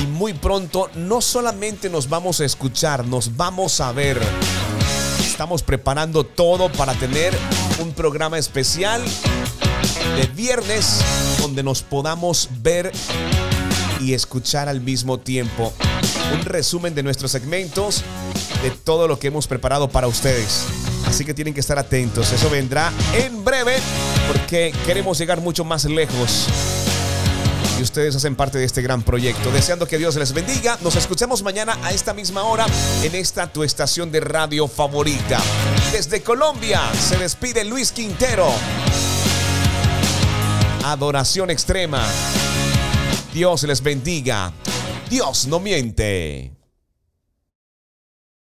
Y 0.00 0.06
muy 0.06 0.34
pronto 0.34 0.88
no 0.94 1.20
solamente 1.20 1.90
nos 1.90 2.08
vamos 2.08 2.40
a 2.40 2.44
escuchar, 2.44 3.04
nos 3.04 3.36
vamos 3.36 3.80
a 3.80 3.90
ver. 3.90 4.20
Estamos 5.20 5.64
preparando 5.64 6.22
todo 6.22 6.70
para 6.70 6.94
tener 6.94 7.36
un 7.80 7.92
programa 7.92 8.38
especial 8.38 9.02
de 10.14 10.26
viernes 10.28 11.00
donde 11.40 11.64
nos 11.64 11.82
podamos 11.82 12.48
ver 12.62 12.92
y 14.00 14.14
escuchar 14.14 14.68
al 14.68 14.80
mismo 14.80 15.18
tiempo. 15.18 15.72
Un 16.32 16.44
resumen 16.44 16.94
de 16.94 17.02
nuestros 17.02 17.30
segmentos, 17.30 18.02
de 18.62 18.70
todo 18.70 19.08
lo 19.08 19.18
que 19.18 19.28
hemos 19.28 19.46
preparado 19.46 19.88
para 19.88 20.06
ustedes. 20.06 20.64
Así 21.06 21.24
que 21.24 21.34
tienen 21.34 21.54
que 21.54 21.60
estar 21.60 21.78
atentos. 21.78 22.32
Eso 22.32 22.50
vendrá 22.50 22.92
en 23.14 23.44
breve 23.44 23.76
porque 24.26 24.72
queremos 24.86 25.18
llegar 25.18 25.40
mucho 25.40 25.64
más 25.64 25.84
lejos. 25.84 26.46
Y 27.78 27.82
ustedes 27.82 28.16
hacen 28.16 28.34
parte 28.34 28.58
de 28.58 28.64
este 28.64 28.82
gran 28.82 29.02
proyecto. 29.02 29.52
Deseando 29.52 29.86
que 29.86 29.98
Dios 29.98 30.16
les 30.16 30.32
bendiga. 30.32 30.76
Nos 30.82 30.96
escuchamos 30.96 31.42
mañana 31.42 31.78
a 31.84 31.92
esta 31.92 32.12
misma 32.12 32.42
hora 32.42 32.66
en 33.02 33.14
esta 33.14 33.46
tu 33.52 33.62
estación 33.62 34.10
de 34.10 34.20
radio 34.20 34.66
favorita. 34.66 35.40
Desde 35.92 36.22
Colombia 36.22 36.80
se 36.92 37.16
despide 37.16 37.64
Luis 37.64 37.92
Quintero. 37.92 38.48
Adoración 40.84 41.50
extrema. 41.50 42.04
Dios 43.32 43.62
les 43.64 43.82
bendiga. 43.82 44.52
Dios 45.10 45.46
no 45.46 45.60
miente. 45.60 46.57